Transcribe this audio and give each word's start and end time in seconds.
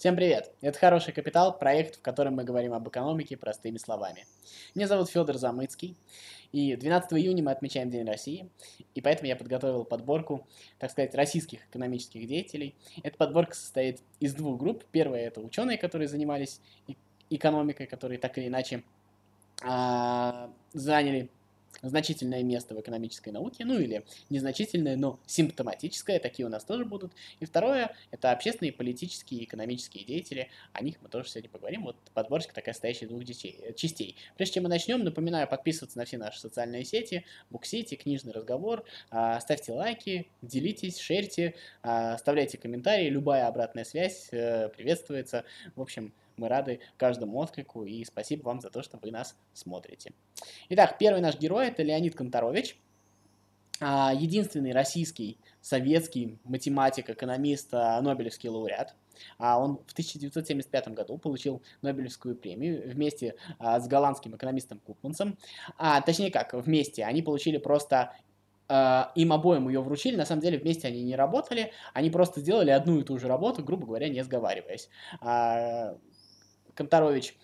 Всем 0.00 0.16
привет! 0.16 0.50
Это 0.62 0.78
«Хороший 0.78 1.12
капитал»– 1.12 1.58
проект, 1.60 1.96
в 1.96 2.00
котором 2.00 2.36
мы 2.36 2.44
говорим 2.44 2.72
об 2.72 2.88
экономике 2.88 3.36
простыми 3.36 3.76
словами. 3.76 4.24
Меня 4.74 4.88
зовут 4.88 5.10
Федор 5.10 5.36
Замыцкий, 5.36 5.94
и 6.52 6.74
12 6.74 7.12
июня 7.12 7.42
мы 7.42 7.50
отмечаем 7.50 7.90
День 7.90 8.06
России, 8.06 8.48
и 8.94 9.02
поэтому 9.02 9.28
я 9.28 9.36
подготовил 9.36 9.84
подборку, 9.84 10.46
так 10.78 10.90
сказать, 10.90 11.14
российских 11.14 11.66
экономических 11.68 12.26
деятелей. 12.26 12.74
Эта 13.02 13.18
подборка 13.18 13.54
состоит 13.54 14.00
из 14.20 14.32
двух 14.32 14.58
групп. 14.58 14.84
Первая– 14.90 15.20
это 15.26 15.42
ученые, 15.42 15.76
которые 15.76 16.08
занимались 16.08 16.62
экономикой, 17.28 17.86
которые 17.86 18.18
так 18.18 18.38
или 18.38 18.48
иначе 18.48 18.82
а, 19.62 20.50
заняли 20.72 21.28
значительное 21.82 22.42
место 22.42 22.74
в 22.74 22.80
экономической 22.80 23.30
науке, 23.30 23.64
ну 23.64 23.78
или 23.78 24.04
незначительное, 24.28 24.96
но 24.96 25.18
симптоматическое, 25.26 26.18
такие 26.18 26.46
у 26.46 26.48
нас 26.48 26.64
тоже 26.64 26.84
будут. 26.84 27.12
И 27.40 27.44
второе, 27.44 27.94
это 28.10 28.32
общественные, 28.32 28.72
политические 28.72 29.40
и 29.40 29.44
экономические 29.44 30.04
деятели, 30.04 30.48
о 30.72 30.82
них 30.82 30.96
мы 31.00 31.08
тоже 31.08 31.28
сегодня 31.28 31.50
поговорим. 31.50 31.84
Вот 31.84 31.96
подборочка 32.14 32.54
такая 32.54 32.74
состоящая 32.74 33.06
двух 33.06 33.24
детей, 33.24 33.58
частей. 33.76 34.16
Прежде 34.36 34.54
чем 34.54 34.64
мы 34.64 34.68
начнем, 34.68 35.02
напоминаю 35.02 35.48
подписываться 35.48 35.98
на 35.98 36.04
все 36.04 36.18
наши 36.18 36.40
социальные 36.40 36.84
сети, 36.84 37.24
Буксити, 37.50 37.94
Книжный 37.94 38.32
разговор, 38.32 38.84
а, 39.10 39.40
ставьте 39.40 39.72
лайки, 39.72 40.28
делитесь, 40.42 40.98
шерьте, 40.98 41.54
а, 41.82 42.14
оставляйте 42.14 42.58
комментарии, 42.58 43.08
любая 43.08 43.46
обратная 43.46 43.84
связь 43.84 44.28
э, 44.32 44.68
приветствуется. 44.68 45.44
В 45.74 45.80
общем, 45.80 46.12
мы 46.40 46.48
рады 46.48 46.80
каждому 46.96 47.38
отклику 47.38 47.84
и 47.84 48.04
спасибо 48.04 48.44
вам 48.44 48.60
за 48.60 48.70
то, 48.70 48.82
что 48.82 48.98
вы 48.98 49.10
нас 49.10 49.36
смотрите. 49.52 50.12
Итак, 50.70 50.96
первый 50.98 51.20
наш 51.20 51.38
герой 51.38 51.68
это 51.68 51.82
Леонид 51.82 52.14
Канторович. 52.14 52.76
А, 53.80 54.12
единственный 54.12 54.72
российский, 54.72 55.38
советский 55.62 56.38
математик, 56.44 57.08
экономист, 57.08 57.72
а, 57.72 58.00
Нобелевский 58.02 58.50
лауреат. 58.50 58.94
А, 59.38 59.58
он 59.58 59.78
в 59.86 59.92
1975 59.92 60.88
году 60.88 61.16
получил 61.16 61.62
Нобелевскую 61.80 62.36
премию 62.36 62.82
вместе 62.86 63.36
с 63.58 63.88
голландским 63.88 64.36
экономистом 64.36 64.80
Купмансом. 64.80 65.38
А, 65.78 66.02
точнее 66.02 66.30
как, 66.30 66.52
вместе. 66.52 67.04
Они 67.04 67.22
получили 67.22 67.56
просто 67.56 68.12
им 69.16 69.32
обоим 69.32 69.68
ее 69.68 69.80
вручили, 69.80 70.14
на 70.14 70.24
самом 70.24 70.42
деле 70.42 70.56
вместе 70.56 70.86
они 70.86 71.02
не 71.02 71.16
работали, 71.16 71.72
они 71.92 72.08
просто 72.08 72.38
сделали 72.38 72.70
одну 72.70 73.00
и 73.00 73.02
ту 73.02 73.18
же 73.18 73.26
работу, 73.26 73.64
грубо 73.64 73.84
говоря, 73.84 74.08
не 74.08 74.22
сговариваясь. 74.22 74.88
Конторович, 76.80 77.36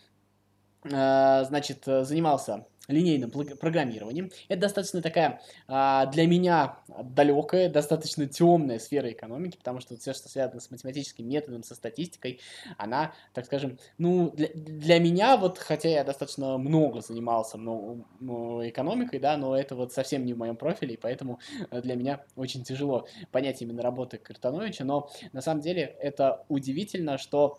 э, 0.85 1.45
значит, 1.45 1.85
занимался 1.85 2.65
линейным 2.89 3.31
программированием. 3.31 4.31
Это 4.49 4.63
достаточно 4.63 5.03
такая 5.03 5.41
а, 5.67 6.07
для 6.07 6.27
меня 6.27 6.79
далекая, 7.03 7.69
достаточно 7.69 8.27
темная 8.27 8.79
сфера 8.79 9.11
экономики, 9.11 9.57
потому 9.57 9.81
что 9.81 9.97
все, 9.97 10.13
что 10.13 10.29
связано 10.29 10.61
с 10.61 10.71
математическим 10.71 11.29
методом, 11.29 11.63
со 11.63 11.75
статистикой, 11.75 12.41
она, 12.79 13.13
так 13.35 13.47
скажем, 13.47 13.79
ну, 13.99 14.31
для, 14.31 14.49
для 14.55 14.99
меня, 14.99 15.37
вот, 15.37 15.59
хотя 15.59 15.89
я 15.89 16.05
достаточно 16.05 16.59
много 16.59 17.01
занимался 17.01 17.59
много, 17.59 18.05
ну, 18.21 18.67
экономикой, 18.67 19.19
да, 19.19 19.37
но 19.37 19.57
это 19.57 19.75
вот 19.75 19.93
совсем 19.93 20.25
не 20.25 20.35
в 20.35 20.39
моем 20.39 20.57
профиле, 20.57 20.95
и 20.95 20.99
поэтому 20.99 21.41
для 21.71 21.97
меня 21.97 22.25
очень 22.37 22.63
тяжело 22.63 23.07
понять 23.33 23.63
именно 23.63 23.83
работы 23.83 24.19
Картановича, 24.19 24.85
но 24.85 25.11
на 25.33 25.41
самом 25.41 25.61
деле 25.61 25.83
это 26.01 26.45
удивительно, 26.49 27.19
что 27.19 27.59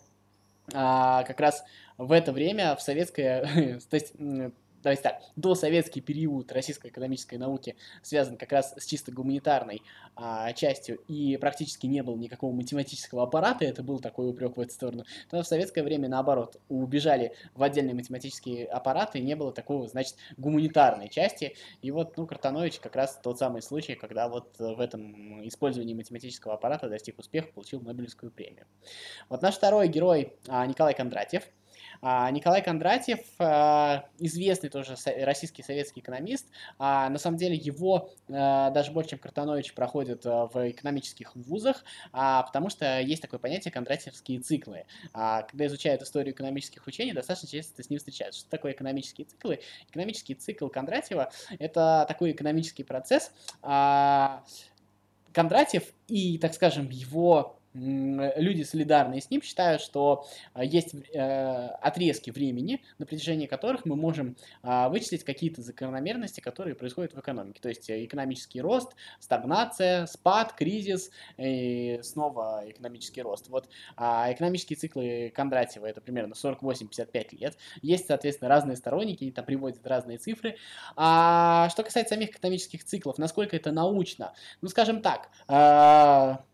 а, 0.74 1.22
как 1.24 1.40
раз 1.40 1.64
в 1.96 2.12
это 2.12 2.32
время 2.32 2.76
в 2.76 2.82
советское, 2.82 3.78
то 3.90 3.94
есть 3.94 4.12
давайте 4.82 5.02
так, 5.02 5.22
до 5.36 5.54
советский 5.54 6.00
период 6.00 6.52
российской 6.52 6.88
экономической 6.88 7.36
науки 7.36 7.76
связан 8.02 8.36
как 8.36 8.52
раз 8.52 8.74
с 8.76 8.86
чисто 8.86 9.12
гуманитарной 9.12 9.82
а, 10.16 10.52
частью 10.52 11.00
и 11.08 11.36
практически 11.36 11.86
не 11.86 12.02
было 12.02 12.16
никакого 12.16 12.52
математического 12.52 13.24
аппарата, 13.24 13.64
это 13.64 13.82
был 13.82 13.98
такой 13.98 14.28
упрек 14.28 14.56
в 14.56 14.60
эту 14.60 14.72
сторону, 14.72 15.04
то 15.30 15.42
в 15.42 15.46
советское 15.46 15.82
время, 15.82 16.08
наоборот, 16.08 16.60
убежали 16.68 17.32
в 17.54 17.62
отдельные 17.62 17.94
математические 17.94 18.66
аппараты, 18.66 19.18
и 19.18 19.22
не 19.22 19.36
было 19.36 19.52
такого, 19.52 19.88
значит, 19.88 20.16
гуманитарной 20.36 21.08
части, 21.08 21.54
и 21.82 21.90
вот, 21.90 22.16
ну, 22.16 22.26
Картанович 22.26 22.80
как 22.80 22.96
раз 22.96 23.18
тот 23.22 23.38
самый 23.38 23.62
случай, 23.62 23.94
когда 23.94 24.28
вот 24.28 24.58
в 24.58 24.80
этом 24.80 25.46
использовании 25.46 25.94
математического 25.94 26.54
аппарата 26.54 26.88
достиг 26.88 27.18
успеха, 27.18 27.48
получил 27.54 27.80
Нобелевскую 27.80 28.30
премию. 28.30 28.66
Вот 29.28 29.42
наш 29.42 29.54
второй 29.54 29.88
герой 29.88 30.32
а, 30.46 30.66
Николай 30.66 30.94
Кондратьев– 30.94 31.44
Николай 32.00 32.62
Кондратьев, 32.62 33.20
а, 33.38 34.04
известный 34.18 34.68
тоже 34.68 34.96
российский 35.22 35.62
советский 35.62 36.00
экономист, 36.00 36.46
а, 36.78 37.08
на 37.08 37.18
самом 37.18 37.36
деле 37.36 37.56
его 37.56 38.10
даже 38.28 38.92
больше, 38.92 39.10
чем 39.10 39.18
Картанович, 39.18 39.74
проходит 39.74 40.24
в 40.24 40.70
экономических 40.70 41.34
вузах, 41.34 41.84
потому 42.12 42.70
что 42.70 43.00
есть 43.00 43.22
такое 43.22 43.40
понятие 43.40 43.72
кондратьевские 43.72 44.40
циклы. 44.40 44.84
Когда 45.12 45.66
изучают 45.66 46.02
историю 46.02 46.34
экономических 46.34 46.86
учений, 46.86 47.12
достаточно 47.12 47.48
часто 47.48 47.82
с 47.82 47.90
ним 47.90 47.98
встречаются. 47.98 48.40
Что 48.40 48.50
такое 48.50 48.72
экономические 48.72 49.26
циклы? 49.26 49.60
Экономический 49.88 50.34
цикл 50.34 50.68
Кондратьева– 50.68 51.32
это 51.58 52.04
такой 52.06 52.32
экономический 52.32 52.84
процесс, 52.84 53.32
Кондратьев 55.32 55.84
и, 56.08 56.38
так 56.38 56.54
скажем, 56.54 56.88
его 56.90 57.57
люди 57.74 58.62
солидарные 58.62 59.20
с 59.20 59.30
ним 59.30 59.42
считают, 59.42 59.82
что 59.82 60.26
а, 60.54 60.64
есть 60.64 60.94
э, 60.94 61.66
отрезки 61.80 62.30
времени, 62.30 62.82
на 62.98 63.06
протяжении 63.06 63.46
которых 63.46 63.84
мы 63.84 63.96
можем 63.96 64.36
а, 64.62 64.88
вычислить 64.88 65.24
какие-то 65.24 65.62
закономерности, 65.62 66.40
которые 66.40 66.74
происходят 66.74 67.14
в 67.14 67.20
экономике. 67.20 67.60
То 67.60 67.68
есть 67.68 67.90
э, 67.90 68.04
экономический 68.04 68.60
рост, 68.60 68.94
стагнация, 69.20 70.06
спад, 70.06 70.52
кризис, 70.54 71.10
и 71.36 72.00
снова 72.02 72.64
экономический 72.66 73.22
рост. 73.22 73.48
Вот 73.48 73.68
а, 73.96 74.32
экономические 74.32 74.76
циклы 74.76 75.32
Кондратьева 75.34 75.86
это 75.86 76.00
примерно 76.00 76.34
48-55 76.34 77.38
лет. 77.38 77.56
Есть, 77.82 78.06
соответственно, 78.06 78.48
разные 78.48 78.76
сторонники, 78.76 79.24
они 79.24 79.32
там 79.32 79.44
приводят 79.44 79.86
разные 79.86 80.18
цифры. 80.18 80.56
А 80.96 81.68
что 81.70 81.82
касается 81.82 82.14
самих 82.14 82.30
экономических 82.30 82.84
циклов, 82.84 83.18
насколько 83.18 83.56
это 83.56 83.72
научно? 83.72 84.32
Ну, 84.62 84.68
скажем 84.68 85.02
так, 85.02 85.30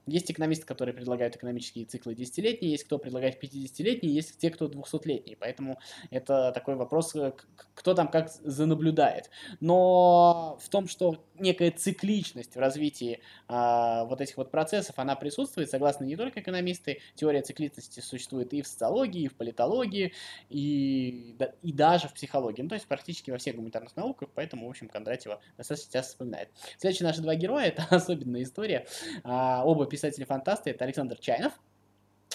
есть 0.06 0.30
экономисты, 0.30 0.66
которые 0.66 0.94
предлагают 0.94 1.36
экономические 1.36 1.84
циклы 1.84 2.14
десятилетние, 2.14 2.72
есть 2.72 2.84
кто 2.84 2.98
предлагает 2.98 3.42
50-летние, 3.42 4.14
есть 4.14 4.38
те, 4.38 4.50
кто 4.50 4.66
200-летние. 4.66 5.36
Поэтому 5.36 5.78
это 6.10 6.52
такой 6.52 6.74
вопрос, 6.76 7.14
э, 7.14 7.32
кто 7.74 7.94
там 7.94 8.08
как 8.08 8.30
занаблюдает. 8.42 9.30
Но 9.60 10.58
в 10.60 10.68
том, 10.68 10.88
что 10.88 11.24
некая 11.38 11.70
цикличность 11.70 12.54
в 12.54 12.58
развитии 12.58 13.20
а, 13.48 14.04
вот 14.04 14.20
этих 14.20 14.36
вот 14.36 14.50
процессов, 14.50 14.98
она 14.98 15.16
присутствует, 15.16 15.70
согласно 15.70 16.04
не 16.04 16.16
только 16.16 16.40
экономисты, 16.40 17.00
теория 17.14 17.42
цикличности 17.42 18.00
существует 18.00 18.52
и 18.52 18.62
в 18.62 18.66
социологии, 18.66 19.22
и 19.22 19.28
в 19.28 19.34
политологии, 19.34 20.12
и, 20.48 21.36
и 21.62 21.72
даже 21.72 22.08
в 22.08 22.14
психологии. 22.14 22.62
Ну, 22.62 22.68
то 22.68 22.74
есть 22.74 22.86
практически 22.86 23.30
во 23.30 23.38
всех 23.38 23.56
гуманитарных 23.56 23.96
науках, 23.96 24.28
поэтому, 24.34 24.66
в 24.66 24.70
общем, 24.70 24.88
Кондратьева 24.88 25.40
достаточно 25.56 25.92
часто 25.92 26.12
вспоминает. 26.12 26.50
Следующие 26.78 27.06
наши 27.06 27.22
два 27.22 27.34
героя, 27.34 27.66
это 27.66 27.84
особенная 27.90 28.42
история. 28.42 28.86
А, 29.22 29.64
оба 29.64 29.86
писатели-фантасты, 29.94 30.70
это 30.70 30.84
Александр 30.84 31.16
Чайнов. 31.18 31.52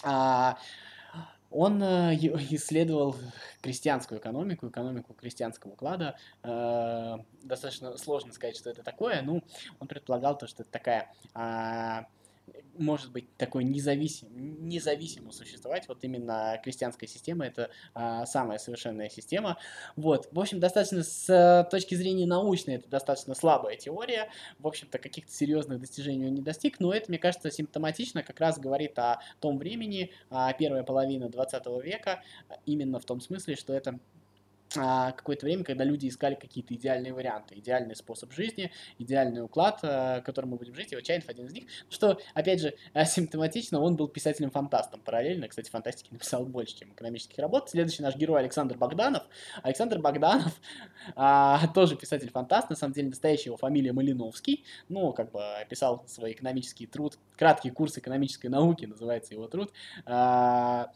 А, 0.04 0.58
он 1.52 1.84
э, 1.84 2.16
исследовал 2.16 3.18
крестьянскую 3.62 4.22
экономику, 4.22 4.70
экономику 4.70 5.14
крестьянского 5.14 5.74
уклада. 5.74 6.16
Э, 6.44 7.18
достаточно 7.44 7.98
сложно 7.98 8.32
сказать, 8.32 8.56
что 8.56 8.70
это 8.70 8.82
такое. 8.82 9.22
Ну, 9.22 9.44
он 9.80 9.88
предполагал 9.88 10.38
то, 10.38 10.48
что 10.48 10.64
это 10.64 10.72
такая 10.72 11.12
а, 11.34 12.06
может 12.78 13.12
быть 13.12 13.36
такой 13.38 13.64
независим, 13.64 14.28
независимо 14.68 15.32
существовать. 15.32 15.88
Вот 15.88 16.04
именно 16.04 16.60
крестьянская 16.64 17.08
система 17.08 17.46
это 17.46 17.70
а, 17.94 18.26
самая 18.26 18.58
совершенная 18.58 19.10
система. 19.10 19.58
Вот, 19.96 20.30
в 20.32 20.40
общем, 20.40 20.60
достаточно 20.60 21.04
с 21.04 21.68
точки 21.72 21.96
зрения 21.96 22.26
научной 22.26 22.76
это 22.76 22.90
достаточно 22.90 23.36
слабая 23.36 23.76
теория. 23.76 24.30
В 24.60 24.68
общем-то, 24.68 24.98
каких-то 24.98 25.32
серьезных 25.32 25.80
достижений 25.80 26.28
он 26.28 26.34
не 26.34 26.42
достиг, 26.42 26.80
но 26.80 26.94
это, 26.94 27.10
мне 27.10 27.20
кажется, 27.20 27.52
симптоматично 27.52 28.24
как 28.24 28.40
раз 28.40 28.60
говорит 28.60 28.98
о 28.98 29.20
том 29.40 29.58
времени, 29.58 30.12
а, 30.30 30.54
первая 30.54 30.84
половина 30.84 31.30
20 31.30 31.66
века, 31.84 32.24
именно 32.66 33.00
в 33.00 33.06
том 33.06 33.22
смысле, 33.22 33.56
что 33.56 33.74
это 33.74 34.00
какое-то 34.74 35.46
время, 35.46 35.64
когда 35.64 35.84
люди 35.84 36.08
искали 36.08 36.36
какие-то 36.36 36.74
идеальные 36.76 37.14
варианты, 37.14 37.56
идеальный 37.58 37.96
способ 37.96 38.32
жизни, 38.32 38.72
идеальный 38.98 39.44
уклад, 39.44 39.80
э, 39.84 40.22
которым 40.22 40.52
мы 40.52 40.58
будем 40.58 40.76
жить, 40.76 40.92
и 40.92 40.96
вот 40.96 41.04
Чайнов 41.04 41.28
один 41.28 41.48
из 41.48 41.54
них, 41.54 41.66
что, 41.90 42.20
опять 42.34 42.62
же, 42.62 42.76
симптоматично, 43.06 43.80
он 43.80 43.96
был 43.96 44.08
писателем-фантастом 44.08 45.02
параллельно, 45.02 45.48
кстати, 45.48 45.70
фантастики 45.70 46.10
написал 46.12 46.46
больше, 46.46 46.78
чем 46.78 46.92
экономических 46.92 47.38
работ. 47.40 47.70
Следующий 47.70 48.04
наш 48.04 48.16
герой 48.16 48.42
Александр 48.42 48.78
Богданов. 48.78 49.24
Александр 49.64 50.00
Богданов 50.00 50.54
а, 51.16 51.68
тоже 51.74 51.96
писатель-фантаст, 51.96 52.70
на 52.70 52.76
самом 52.76 52.94
деле 52.94 53.10
настоящая 53.10 53.50
его 53.50 53.58
фамилия 53.58 53.94
Малиновский, 53.94 54.66
ну, 54.88 55.14
как 55.14 55.32
бы 55.32 55.42
писал 55.70 56.04
свой 56.08 56.34
экономический 56.34 56.86
труд, 56.86 57.18
краткий 57.36 57.72
курс 57.72 57.98
экономической 57.98 58.48
науки, 58.48 58.86
называется 58.86 59.34
его 59.34 59.48
труд, 59.48 59.72
а, 60.06 60.92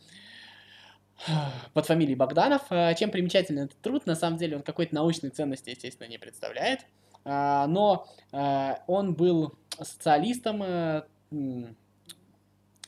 под 1.73 1.85
фамилией 1.85 2.15
Богданов. 2.15 2.61
А, 2.69 2.93
чем 2.93 3.11
примечателен 3.11 3.63
этот 3.63 3.79
труд? 3.81 4.05
На 4.05 4.15
самом 4.15 4.37
деле 4.37 4.57
он 4.57 4.63
какой-то 4.63 4.95
научной 4.95 5.29
ценности, 5.29 5.69
естественно, 5.69 6.07
не 6.07 6.17
представляет. 6.17 6.85
А, 7.25 7.67
но 7.67 8.07
а, 8.31 8.79
он 8.87 9.13
был 9.13 9.55
социалистом, 9.79 10.63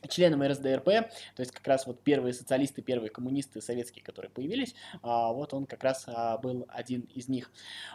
членом 0.08 0.42
РСДРП, 0.42 0.84
то 0.84 1.40
есть 1.40 1.52
как 1.52 1.66
раз 1.66 1.86
вот 1.86 2.02
первые 2.02 2.32
социалисты, 2.32 2.82
первые 2.82 3.10
коммунисты 3.10 3.60
советские, 3.60 4.04
которые 4.04 4.30
появились, 4.30 4.74
а, 5.02 5.32
вот 5.32 5.54
он 5.54 5.66
как 5.66 5.82
раз 5.84 6.04
а, 6.06 6.38
был 6.38 6.66
один 6.68 7.02
из 7.14 7.28
них. 7.28 7.50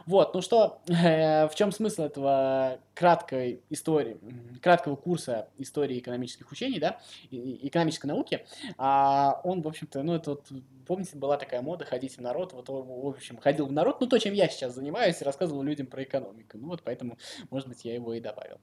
Вот, 0.05 0.33
ну 0.33 0.41
что, 0.41 0.81
э, 0.87 1.47
в 1.47 1.55
чем 1.55 1.71
смысл 1.71 2.03
этого 2.03 2.79
краткой 2.93 3.61
истории, 3.69 4.17
краткого 4.61 4.95
курса 4.95 5.49
истории 5.57 5.99
экономических 5.99 6.51
учений, 6.51 6.79
да, 6.79 6.99
экономической 7.31 8.07
науки? 8.07 8.45
А, 8.77 9.41
он, 9.43 9.61
в 9.61 9.67
общем-то, 9.67 10.03
ну 10.03 10.15
это 10.15 10.31
вот, 10.31 10.47
помните, 10.85 11.17
была 11.17 11.37
такая 11.37 11.61
мода 11.61 11.85
ходить 11.85 12.17
в 12.17 12.21
народ, 12.21 12.53
вот, 12.53 12.69
в 12.69 13.07
общем, 13.07 13.37
ходил 13.37 13.67
в 13.67 13.71
народ, 13.71 14.01
ну 14.01 14.07
то, 14.07 14.17
чем 14.17 14.33
я 14.33 14.47
сейчас 14.47 14.75
занимаюсь, 14.75 15.21
рассказывал 15.21 15.63
людям 15.63 15.87
про 15.87 16.03
экономику, 16.03 16.57
ну 16.57 16.67
вот 16.67 16.81
поэтому, 16.83 17.17
может 17.49 17.67
быть, 17.67 17.85
я 17.85 17.93
его 17.93 18.13
и 18.13 18.19
добавил. 18.19 18.57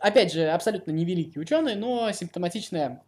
Опять 0.00 0.32
же, 0.32 0.48
абсолютно 0.48 0.90
невеликий 0.90 1.40
ученый, 1.40 1.74
но 1.74 2.10
симптоматичная 2.12 3.02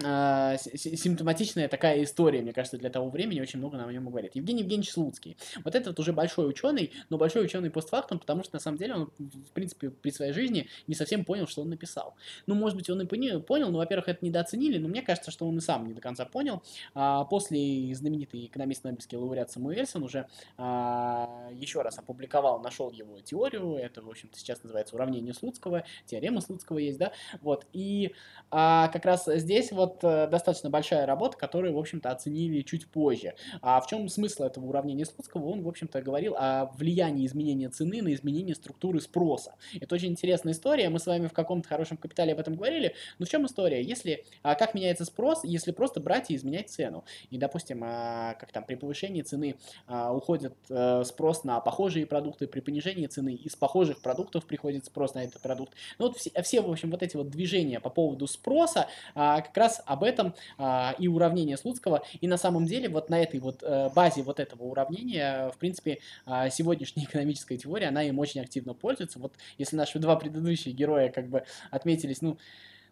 симптоматичная 0.00 1.68
такая 1.68 2.02
история, 2.02 2.42
мне 2.42 2.52
кажется, 2.52 2.78
для 2.78 2.90
того 2.90 3.10
времени 3.10 3.40
очень 3.40 3.58
много 3.58 3.76
нам 3.76 3.88
о 3.88 3.92
нем 3.92 4.08
говорит. 4.08 4.34
Евгений 4.34 4.62
Евгеньевич 4.62 4.92
Слуцкий. 4.92 5.36
Вот 5.64 5.74
этот 5.74 5.98
уже 5.98 6.12
большой 6.12 6.48
ученый, 6.48 6.92
но 7.08 7.18
большой 7.18 7.44
ученый 7.44 7.70
постфактум, 7.70 8.18
потому 8.18 8.42
что 8.44 8.56
на 8.56 8.60
самом 8.60 8.78
деле 8.78 8.94
он, 8.94 9.12
в 9.18 9.52
принципе, 9.52 9.90
при 9.90 10.10
своей 10.10 10.32
жизни 10.32 10.68
не 10.86 10.94
совсем 10.94 11.24
понял, 11.24 11.46
что 11.46 11.62
он 11.62 11.70
написал. 11.70 12.14
Ну, 12.46 12.54
может 12.54 12.76
быть, 12.76 12.88
он 12.90 13.00
и 13.02 13.04
понял, 13.04 13.70
но, 13.70 13.78
во-первых, 13.78 14.08
это 14.08 14.24
недооценили, 14.24 14.78
но 14.78 14.88
мне 14.88 15.02
кажется, 15.02 15.30
что 15.30 15.46
он 15.46 15.58
и 15.58 15.60
сам 15.60 15.86
не 15.86 15.94
до 15.94 16.00
конца 16.00 16.24
понял. 16.24 16.62
А 16.94 17.24
после 17.24 17.94
знаменитый 17.94 18.46
экономист 18.46 18.84
Нобелевский 18.84 19.18
лауреат 19.18 19.50
Самуэльсон 19.50 20.02
уже 20.02 20.26
а, 20.56 21.48
еще 21.52 21.82
раз 21.82 21.98
опубликовал, 21.98 22.60
нашел 22.60 22.90
его 22.90 23.20
теорию, 23.20 23.76
это, 23.76 24.02
в 24.02 24.08
общем-то, 24.08 24.38
сейчас 24.38 24.62
называется 24.62 24.94
уравнение 24.94 25.34
Слуцкого, 25.34 25.84
теорема 26.06 26.40
Слуцкого 26.40 26.78
есть, 26.78 26.98
да, 26.98 27.12
вот, 27.40 27.66
и 27.72 28.14
а, 28.50 28.88
как 28.88 29.04
раз 29.04 29.26
здесь 29.26 29.72
вот 29.72 29.89
вот 29.90 30.04
э, 30.04 30.26
достаточно 30.28 30.70
большая 30.70 31.06
работа, 31.06 31.36
которую, 31.36 31.74
в 31.74 31.78
общем-то, 31.78 32.10
оценили 32.10 32.62
чуть 32.62 32.86
позже. 32.88 33.34
А 33.62 33.80
в 33.80 33.86
чем 33.86 34.08
смысл 34.08 34.44
этого 34.44 34.66
уравнения 34.66 35.04
Слуцкого? 35.04 35.46
Он, 35.46 35.62
в 35.62 35.68
общем-то, 35.68 36.02
говорил 36.02 36.34
о 36.36 36.66
влиянии 36.76 37.26
изменения 37.26 37.68
цены 37.68 38.02
на 38.02 38.14
изменение 38.14 38.54
структуры 38.54 39.00
спроса. 39.00 39.54
Это 39.80 39.94
очень 39.94 40.08
интересная 40.08 40.52
история, 40.52 40.88
мы 40.88 40.98
с 40.98 41.06
вами 41.06 41.26
в 41.26 41.32
каком-то 41.32 41.68
хорошем 41.68 41.96
капитале 41.96 42.32
об 42.32 42.38
этом 42.38 42.54
говорили, 42.54 42.94
но 43.18 43.26
в 43.26 43.28
чем 43.28 43.46
история? 43.46 43.82
Если, 43.82 44.24
а, 44.42 44.54
как 44.54 44.74
меняется 44.74 45.04
спрос, 45.04 45.44
если 45.44 45.72
просто 45.72 46.00
брать 46.00 46.30
и 46.30 46.36
изменять 46.36 46.70
цену? 46.70 47.04
И, 47.30 47.38
допустим, 47.38 47.82
а, 47.84 48.34
как 48.34 48.52
там, 48.52 48.64
при 48.64 48.74
повышении 48.74 49.22
цены 49.22 49.56
а, 49.86 50.12
уходит 50.12 50.54
а, 50.70 51.02
спрос 51.04 51.44
на 51.44 51.60
похожие 51.60 52.06
продукты, 52.06 52.46
при 52.46 52.60
понижении 52.60 53.06
цены 53.06 53.34
из 53.34 53.56
похожих 53.56 54.00
продуктов 54.00 54.46
приходит 54.46 54.84
спрос 54.84 55.14
на 55.14 55.24
этот 55.24 55.42
продукт. 55.42 55.74
Ну 55.98 56.08
вот 56.08 56.16
все, 56.16 56.30
все 56.42 56.60
в 56.60 56.70
общем, 56.70 56.90
вот 56.90 57.02
эти 57.02 57.16
вот 57.16 57.30
движения 57.30 57.80
по 57.80 57.90
поводу 57.90 58.26
спроса 58.26 58.88
как 59.14 59.56
раз 59.56 59.69
об 59.86 60.02
этом 60.02 60.34
а, 60.58 60.94
и 60.98 61.08
уравнение 61.08 61.56
Слуцкого. 61.56 62.02
И 62.20 62.26
на 62.26 62.36
самом 62.36 62.66
деле 62.66 62.88
вот 62.88 63.10
на 63.10 63.22
этой 63.22 63.40
вот 63.40 63.62
э, 63.62 63.90
базе 63.94 64.22
вот 64.22 64.40
этого 64.40 64.64
уравнения, 64.64 65.50
в 65.50 65.58
принципе, 65.58 65.98
а, 66.26 66.50
сегодняшняя 66.50 67.04
экономическая 67.10 67.56
теория, 67.56 67.88
она 67.88 68.02
им 68.02 68.18
очень 68.18 68.40
активно 68.40 68.74
пользуется. 68.74 69.18
Вот 69.18 69.34
если 69.58 69.76
наши 69.76 69.98
два 69.98 70.16
предыдущие 70.16 70.74
героя 70.74 71.10
как 71.10 71.28
бы 71.28 71.44
отметились, 71.70 72.22
ну, 72.22 72.38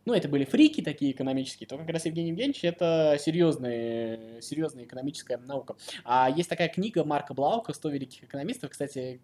ну, 0.04 0.14
это 0.14 0.26
были 0.26 0.44
фрики 0.44 0.80
такие 0.80 1.12
экономические, 1.12 1.66
то 1.66 1.76
как 1.76 1.90
раз 1.90 2.06
Евгений 2.06 2.30
Евгеньевич 2.30 2.64
это 2.64 3.18
серьезная, 3.20 4.40
серьезная 4.40 4.84
экономическая 4.84 5.36
наука. 5.36 5.76
А 6.04 6.30
есть 6.30 6.48
такая 6.48 6.68
книга 6.68 7.04
Марка 7.04 7.34
Блаука 7.34 7.72
«100 7.72 7.90
великих 7.90 8.24
экономистов», 8.24 8.70
кстати, 8.70 9.20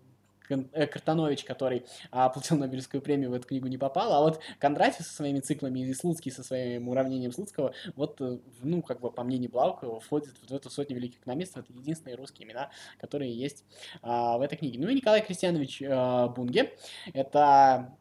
Картанович, 0.46 1.44
который 1.44 1.84
а, 2.10 2.28
получил 2.28 2.56
Нобелевскую 2.58 3.00
премию, 3.00 3.30
в 3.30 3.34
эту 3.34 3.48
книгу 3.48 3.66
не 3.66 3.78
попал, 3.78 4.12
а 4.12 4.20
вот 4.20 4.40
Кондратьев 4.58 5.06
со 5.06 5.14
своими 5.14 5.40
циклами 5.40 5.80
и 5.80 5.94
Слуцкий 5.94 6.30
со 6.30 6.42
своим 6.42 6.88
уравнением 6.88 7.32
Слуцкого, 7.32 7.72
вот, 7.96 8.20
э, 8.20 8.38
ну, 8.62 8.82
как 8.82 9.00
бы, 9.00 9.10
по 9.10 9.22
мнению 9.22 9.50
Блаукова, 9.50 10.00
входит 10.00 10.34
в 10.48 10.52
эту 10.52 10.70
сотню 10.70 10.96
великих 10.96 11.20
экономистов, 11.20 11.64
это 11.64 11.72
единственные 11.72 12.16
русские 12.16 12.46
имена, 12.46 12.70
которые 13.00 13.32
есть 13.32 13.64
а, 14.02 14.38
в 14.38 14.42
этой 14.42 14.56
книге. 14.56 14.78
Ну 14.80 14.88
и 14.88 14.94
Николай 14.94 15.24
Кристианович 15.24 15.82
а, 15.82 16.28
Бунге, 16.28 16.74
это 17.12 17.96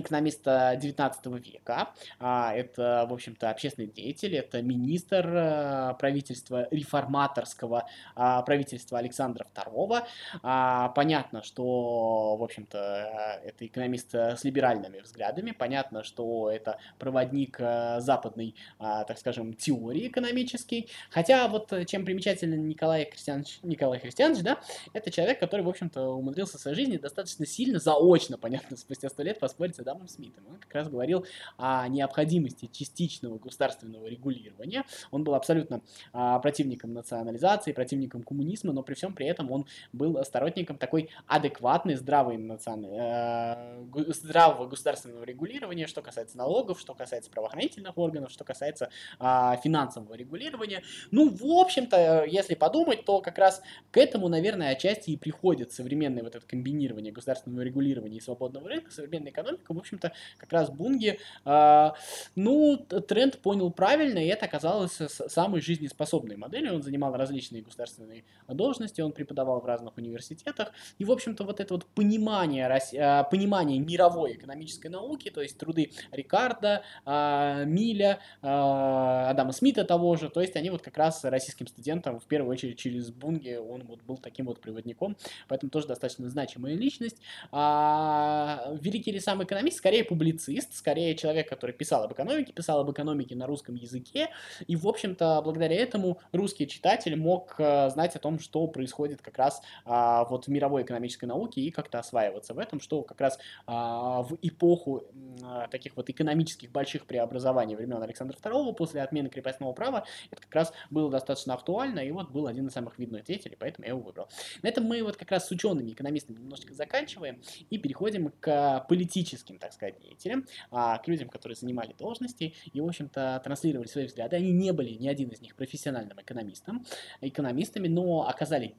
экономиста 0.00 0.76
19 0.80 1.26
века. 1.26 1.90
А, 2.18 2.54
это, 2.54 3.06
в 3.08 3.12
общем-то, 3.12 3.50
общественный 3.50 3.88
деятель, 3.88 4.36
это 4.36 4.62
министр 4.62 5.26
э, 5.26 5.94
правительства, 5.98 6.68
реформаторского 6.70 7.88
а, 8.14 8.42
правительства 8.42 8.98
Александра 8.98 9.46
II. 9.54 10.04
А, 10.42 10.88
понятно, 10.90 11.42
что, 11.42 12.36
в 12.36 12.42
общем-то, 12.42 13.40
это 13.44 13.66
экономист 13.66 14.14
с 14.14 14.44
либеральными 14.44 15.00
взглядами, 15.00 15.52
понятно, 15.52 16.02
что 16.02 16.50
это 16.50 16.78
проводник 16.98 17.56
э, 17.58 18.00
западной, 18.00 18.54
так 18.78 19.18
скажем, 19.18 19.54
теории 19.54 20.08
экономической. 20.08 20.88
Хотя 21.10 21.48
вот 21.48 21.72
чем 21.86 22.04
примечателен 22.04 22.66
Николай 22.68 23.08
Христианович, 23.10 23.60
Николай 23.62 23.98
Христианович, 23.98 24.42
да, 24.42 24.60
это 24.92 25.10
человек, 25.10 25.40
который, 25.40 25.62
в 25.62 25.68
общем-то, 25.68 26.08
умудрился 26.08 26.58
в 26.58 26.60
своей 26.60 26.76
жизни 26.76 26.96
достаточно 26.96 27.46
сильно, 27.46 27.78
заочно, 27.78 28.38
понятно, 28.38 28.76
спустя 28.76 29.08
сто 29.08 29.22
лет 29.22 29.38
поспорить 29.38 29.76
Адамом 29.86 30.08
Смитом. 30.08 30.44
Он 30.48 30.56
как 30.58 30.74
раз 30.74 30.88
говорил 30.88 31.24
о 31.56 31.86
необходимости 31.88 32.68
частичного 32.72 33.38
государственного 33.38 34.06
регулирования. 34.06 34.84
Он 35.10 35.22
был 35.22 35.34
абсолютно 35.34 35.80
а, 36.12 36.38
противником 36.40 36.92
национализации, 36.92 37.72
противником 37.72 38.22
коммунизма, 38.22 38.72
но 38.72 38.82
при 38.82 38.94
всем 38.94 39.14
при 39.14 39.26
этом 39.26 39.50
он 39.50 39.66
был 39.92 40.22
сторонником 40.24 40.76
такой 40.76 41.10
адекватной, 41.26 41.94
здравой 41.94 42.36
национ... 42.36 42.86
э, 42.86 43.84
здравого 44.08 44.66
государственного 44.66 45.24
регулирования, 45.24 45.86
что 45.86 46.02
касается 46.02 46.36
налогов, 46.36 46.80
что 46.80 46.94
касается 46.94 47.30
правоохранительных 47.30 47.96
органов, 47.96 48.32
что 48.32 48.44
касается 48.44 48.90
э, 49.20 49.52
финансового 49.62 50.14
регулирования. 50.14 50.82
Ну, 51.10 51.30
в 51.30 51.44
общем-то, 51.44 52.24
если 52.24 52.54
подумать, 52.54 53.04
то 53.04 53.20
как 53.20 53.38
раз 53.38 53.62
к 53.90 53.96
этому, 53.96 54.28
наверное, 54.28 54.72
отчасти 54.72 55.10
и 55.10 55.16
приходит 55.16 55.72
современное 55.72 56.22
вот 56.24 56.34
это 56.34 56.46
комбинирование 56.46 57.12
государственного 57.12 57.62
регулирования 57.62 58.18
и 58.18 58.20
свободного 58.20 58.68
рынка, 58.68 58.90
современная 58.90 59.30
экономика, 59.30 59.75
в 59.76 59.78
общем-то, 59.78 60.12
как 60.38 60.52
раз 60.52 60.70
Бунги, 60.70 61.18
э, 61.44 61.90
ну, 62.34 62.76
тренд 62.76 63.38
понял 63.38 63.70
правильно, 63.70 64.18
и 64.18 64.26
это 64.26 64.46
оказалось 64.46 64.98
самой 65.08 65.60
жизнеспособной 65.60 66.36
моделью. 66.36 66.74
Он 66.74 66.82
занимал 66.82 67.14
различные 67.14 67.62
государственные 67.62 68.24
должности, 68.48 69.00
он 69.00 69.12
преподавал 69.12 69.60
в 69.60 69.66
разных 69.66 69.96
университетах, 69.96 70.72
и, 70.98 71.04
в 71.04 71.12
общем-то, 71.12 71.44
вот 71.44 71.60
это 71.60 71.74
вот 71.74 71.86
понимание, 71.86 72.68
э, 72.68 73.24
понимание 73.30 73.78
мировой 73.78 74.34
экономической 74.34 74.88
науки, 74.88 75.30
то 75.30 75.42
есть 75.42 75.58
труды 75.58 75.90
Рикардо, 76.10 76.82
э, 77.04 77.64
Миля, 77.66 78.20
э, 78.42 78.46
Адама 78.46 79.52
Смита 79.52 79.84
того 79.84 80.16
же, 80.16 80.28
то 80.30 80.40
есть 80.40 80.56
они 80.56 80.70
вот 80.70 80.82
как 80.82 80.96
раз 80.96 81.24
российским 81.24 81.66
студентам, 81.66 82.18
в 82.20 82.24
первую 82.24 82.52
очередь 82.52 82.78
через 82.78 83.10
Бунги, 83.10 83.56
он 83.56 83.84
вот 83.84 84.02
был 84.02 84.16
таким 84.16 84.46
вот 84.46 84.60
приводником, 84.60 85.16
поэтому 85.48 85.70
тоже 85.70 85.86
достаточно 85.86 86.28
значимая 86.28 86.74
личность. 86.74 87.20
А, 87.52 88.76
великий 88.80 89.12
ли 89.12 89.20
сам 89.20 89.42
экономист? 89.56 89.78
Скорее 89.78 90.04
публицист, 90.04 90.74
скорее 90.74 91.14
человек, 91.14 91.48
который 91.48 91.72
писал 91.72 92.04
об 92.04 92.12
экономике, 92.12 92.52
писал 92.52 92.80
об 92.80 92.90
экономике 92.90 93.34
на 93.34 93.46
русском 93.46 93.74
языке, 93.74 94.28
и, 94.66 94.76
в 94.76 94.86
общем-то, 94.86 95.40
благодаря 95.42 95.76
этому 95.76 96.20
русский 96.32 96.66
читатель 96.66 97.16
мог 97.16 97.54
э, 97.58 97.90
знать 97.90 98.16
о 98.16 98.18
том, 98.18 98.38
что 98.38 98.66
происходит 98.66 99.22
как 99.22 99.38
раз 99.38 99.62
а, 99.84 100.24
вот 100.24 100.46
в 100.46 100.48
мировой 100.48 100.82
экономической 100.82 101.24
науке 101.26 101.60
и 101.60 101.70
как-то 101.70 101.98
осваиваться 101.98 102.54
в 102.54 102.58
этом, 102.58 102.80
что 102.80 103.02
как 103.02 103.20
раз 103.20 103.38
а, 103.66 104.22
в 104.22 104.36
эпоху 104.42 105.04
а, 105.42 105.68
таких 105.68 105.96
вот 105.96 106.10
экономических 106.10 106.70
больших 106.70 107.06
преобразований 107.06 107.76
времен 107.76 108.02
Александра 108.02 108.36
II 108.36 108.74
после 108.74 109.02
отмены 109.02 109.28
крепостного 109.28 109.72
права, 109.72 110.04
это 110.30 110.42
как 110.42 110.54
раз 110.54 110.72
было 110.90 111.10
достаточно 111.10 111.54
актуально, 111.54 112.00
и 112.00 112.10
вот 112.10 112.30
был 112.30 112.46
один 112.46 112.66
из 112.66 112.72
самых 112.72 112.98
видных 112.98 113.24
деятелей, 113.24 113.56
поэтому 113.58 113.86
я 113.86 113.92
его 113.92 114.00
выбрал. 114.00 114.28
На 114.62 114.68
этом 114.68 114.84
мы 114.84 115.02
вот 115.02 115.16
как 115.16 115.30
раз 115.30 115.46
с 115.46 115.50
учеными, 115.50 115.92
экономистами 115.92 116.38
немножечко 116.38 116.74
заканчиваем 116.74 117.40
и 117.70 117.78
переходим 117.78 118.32
к 118.40 118.84
политическим, 118.88 119.45
так 119.58 119.72
сказать, 119.72 119.98
деятелям, 120.00 120.46
а, 120.70 120.98
к 120.98 121.08
людям, 121.08 121.28
которые 121.28 121.56
занимали 121.56 121.94
должности 121.94 122.54
и, 122.72 122.80
в 122.80 122.86
общем-то, 122.86 123.40
транслировали 123.42 123.86
свои 123.86 124.06
взгляды. 124.06 124.36
Они 124.36 124.52
не 124.52 124.72
были, 124.72 124.90
ни 124.90 125.08
один 125.08 125.28
из 125.30 125.40
них, 125.40 125.56
профессиональным 125.56 126.20
экономистом, 126.20 126.84
экономистами, 127.20 127.88
но 127.88 128.28
оказали 128.28 128.74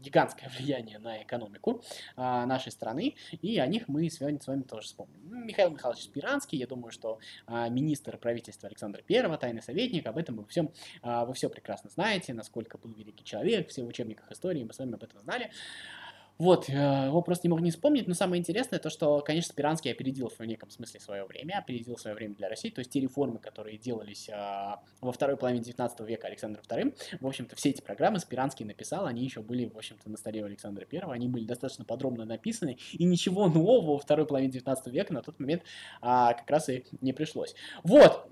гигантское 0.00 0.50
влияние 0.58 0.98
на 0.98 1.22
экономику 1.22 1.82
а, 2.16 2.46
нашей 2.46 2.72
страны, 2.72 3.14
и 3.42 3.58
о 3.58 3.66
них 3.66 3.88
мы 3.88 4.08
сегодня 4.08 4.40
с 4.40 4.46
вами 4.46 4.62
тоже 4.62 4.88
вспомним. 4.88 5.20
Ну, 5.24 5.44
Михаил 5.44 5.70
Михайлович 5.70 6.04
Спиранский, 6.04 6.58
я 6.58 6.66
думаю, 6.66 6.90
что 6.90 7.18
а, 7.46 7.68
министр 7.68 8.16
правительства 8.16 8.68
Александра 8.68 9.02
I, 9.08 9.38
тайный 9.38 9.62
советник, 9.62 10.06
об 10.06 10.18
этом 10.18 10.36
вы 10.36 10.46
все, 10.46 10.70
а, 11.02 11.24
вы 11.24 11.34
все 11.34 11.48
прекрасно 11.48 11.90
знаете, 11.90 12.32
насколько 12.34 12.78
был 12.78 12.92
великий 12.92 13.24
человек, 13.24 13.68
все 13.68 13.82
в 13.82 13.88
учебниках 13.88 14.30
истории 14.30 14.64
мы 14.64 14.72
с 14.72 14.78
вами 14.78 14.94
об 14.94 15.02
этом 15.02 15.20
знали. 15.20 15.50
Вот, 16.38 16.68
э, 16.68 16.72
его 16.72 17.20
просто 17.20 17.48
не 17.48 17.50
мог 17.50 17.60
не 17.60 17.72
вспомнить, 17.72 18.06
но 18.06 18.14
самое 18.14 18.38
интересное 18.38 18.78
то, 18.78 18.90
что, 18.90 19.20
конечно, 19.20 19.52
Спиранский 19.52 19.90
опередил 19.90 20.30
в 20.30 20.40
неком 20.44 20.70
смысле 20.70 21.00
свое 21.00 21.24
время, 21.24 21.58
опередил 21.58 21.98
свое 21.98 22.14
время 22.14 22.36
для 22.36 22.48
России, 22.48 22.70
то 22.70 22.78
есть 22.78 22.92
те 22.92 23.00
реформы, 23.00 23.40
которые 23.40 23.76
делались 23.76 24.30
а, 24.32 24.80
во 25.00 25.10
второй 25.10 25.36
половине 25.36 25.64
19 25.64 26.00
века 26.00 26.28
Александром 26.28 26.62
II, 26.68 26.96
в 27.20 27.26
общем-то, 27.26 27.56
все 27.56 27.70
эти 27.70 27.80
программы 27.80 28.20
Спиранский 28.20 28.64
написал, 28.64 29.06
они 29.06 29.24
еще 29.24 29.40
были, 29.40 29.66
в 29.66 29.76
общем-то, 29.76 30.08
на 30.08 30.16
столе 30.16 30.44
Александра 30.44 30.86
I, 30.90 31.00
они 31.10 31.26
были 31.26 31.44
достаточно 31.44 31.84
подробно 31.84 32.24
написаны, 32.24 32.78
и 32.92 33.04
ничего 33.04 33.48
нового 33.48 33.94
во 33.94 33.98
второй 33.98 34.24
половине 34.24 34.52
19 34.52 34.86
века 34.92 35.12
на 35.12 35.22
тот 35.22 35.40
момент 35.40 35.64
а, 36.00 36.34
как 36.34 36.48
раз 36.48 36.68
и 36.68 36.84
не 37.00 37.12
пришлось. 37.12 37.56
Вот, 37.82 38.30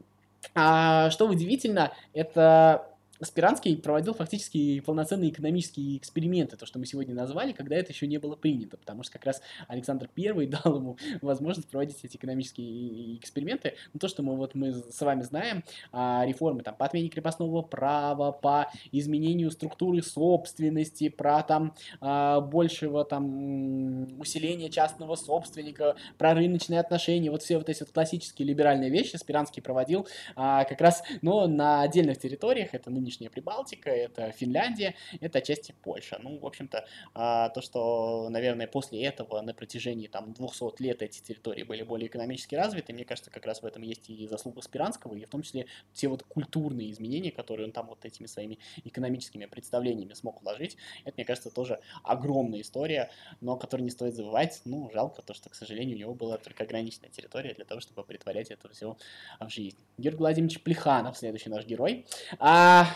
а, 0.54 1.10
что 1.10 1.26
удивительно, 1.26 1.92
это 2.12 2.95
Спиранский 3.20 3.76
проводил 3.76 4.14
фактически 4.14 4.80
полноценные 4.80 5.30
экономические 5.30 5.96
эксперименты, 5.96 6.56
то, 6.56 6.66
что 6.66 6.78
мы 6.78 6.86
сегодня 6.86 7.14
назвали, 7.14 7.52
когда 7.52 7.76
это 7.76 7.92
еще 7.92 8.06
не 8.06 8.18
было 8.18 8.36
принято, 8.36 8.76
потому 8.76 9.02
что 9.02 9.12
как 9.12 9.24
раз 9.24 9.42
Александр 9.68 10.08
I 10.16 10.46
дал 10.64 10.76
ему 10.76 10.96
возможность 11.22 11.68
проводить 11.68 11.98
эти 12.02 12.16
экономические 12.16 13.16
эксперименты. 13.16 13.74
Но 13.92 14.00
то, 14.00 14.08
что 14.08 14.22
мы 14.22 14.36
вот 14.36 14.54
мы 14.54 14.72
с 14.72 15.00
вами 15.00 15.22
знаем, 15.22 15.64
а, 15.92 16.24
реформы 16.26 16.62
там, 16.62 16.74
по 16.74 16.86
отмене 16.86 17.08
крепостного 17.08 17.62
права, 17.62 18.32
по 18.32 18.70
изменению 18.92 19.50
структуры 19.50 20.02
собственности, 20.02 21.08
про 21.08 21.42
там 21.42 21.74
а, 22.00 22.40
большего 22.40 23.04
там 23.04 24.18
усиления 24.20 24.70
частного 24.70 25.16
собственника, 25.16 25.96
про 26.18 26.34
рыночные 26.34 26.80
отношения, 26.80 27.30
вот 27.30 27.42
все 27.42 27.58
вот 27.58 27.68
эти 27.68 27.80
вот 27.80 27.90
классические 27.92 28.48
либеральные 28.48 28.90
вещи 28.90 29.16
Спиранский 29.16 29.62
проводил 29.62 30.06
а, 30.34 30.64
как 30.64 30.80
раз, 30.80 31.02
но 31.22 31.46
на 31.46 31.82
отдельных 31.82 32.18
территориях, 32.18 32.74
это 32.74 32.90
ныне 32.90 33.05
нынешняя 33.06 33.30
Прибалтика, 33.30 33.90
это 33.90 34.32
Финляндия, 34.32 34.94
это 35.20 35.38
отчасти 35.38 35.74
Польша. 35.82 36.18
Ну, 36.20 36.38
в 36.38 36.46
общем-то, 36.46 36.86
а, 37.14 37.48
то, 37.50 37.62
что, 37.62 38.28
наверное, 38.30 38.66
после 38.66 39.04
этого 39.04 39.40
на 39.40 39.54
протяжении 39.54 40.08
там 40.08 40.32
200 40.32 40.82
лет 40.82 41.02
эти 41.02 41.20
территории 41.20 41.62
были 41.62 41.82
более 41.84 42.08
экономически 42.08 42.56
развиты, 42.56 42.92
мне 42.92 43.04
кажется, 43.04 43.30
как 43.30 43.46
раз 43.46 43.62
в 43.62 43.66
этом 43.66 43.82
есть 43.82 44.10
и 44.10 44.26
заслуга 44.26 44.60
Спиранского, 44.60 45.14
и 45.14 45.24
в 45.24 45.28
том 45.28 45.42
числе 45.42 45.66
те 45.94 46.08
вот 46.08 46.24
культурные 46.24 46.90
изменения, 46.90 47.30
которые 47.30 47.66
он 47.66 47.72
там 47.72 47.86
вот 47.86 48.04
этими 48.04 48.26
своими 48.26 48.58
экономическими 48.84 49.46
представлениями 49.46 50.14
смог 50.14 50.42
вложить, 50.42 50.76
это, 51.04 51.14
мне 51.16 51.24
кажется, 51.24 51.50
тоже 51.50 51.80
огромная 52.02 52.60
история, 52.60 53.10
но 53.40 53.56
которую 53.56 53.84
не 53.84 53.90
стоит 53.90 54.14
забывать. 54.14 54.60
Ну, 54.64 54.90
жалко 54.92 55.22
то, 55.22 55.32
что, 55.32 55.48
к 55.48 55.54
сожалению, 55.54 55.96
у 55.96 56.00
него 56.00 56.14
была 56.14 56.38
только 56.38 56.64
ограниченная 56.64 57.10
территория 57.10 57.54
для 57.54 57.64
того, 57.64 57.80
чтобы 57.80 58.02
притворять 58.02 58.50
это 58.50 58.68
все 58.68 58.96
в 59.40 59.48
жизнь. 59.48 59.78
Георгий 59.98 60.18
Владимирович 60.18 60.60
Плеханов, 60.62 61.16
следующий 61.16 61.50
наш 61.50 61.64
герой. 61.64 62.06
А, 62.38 62.86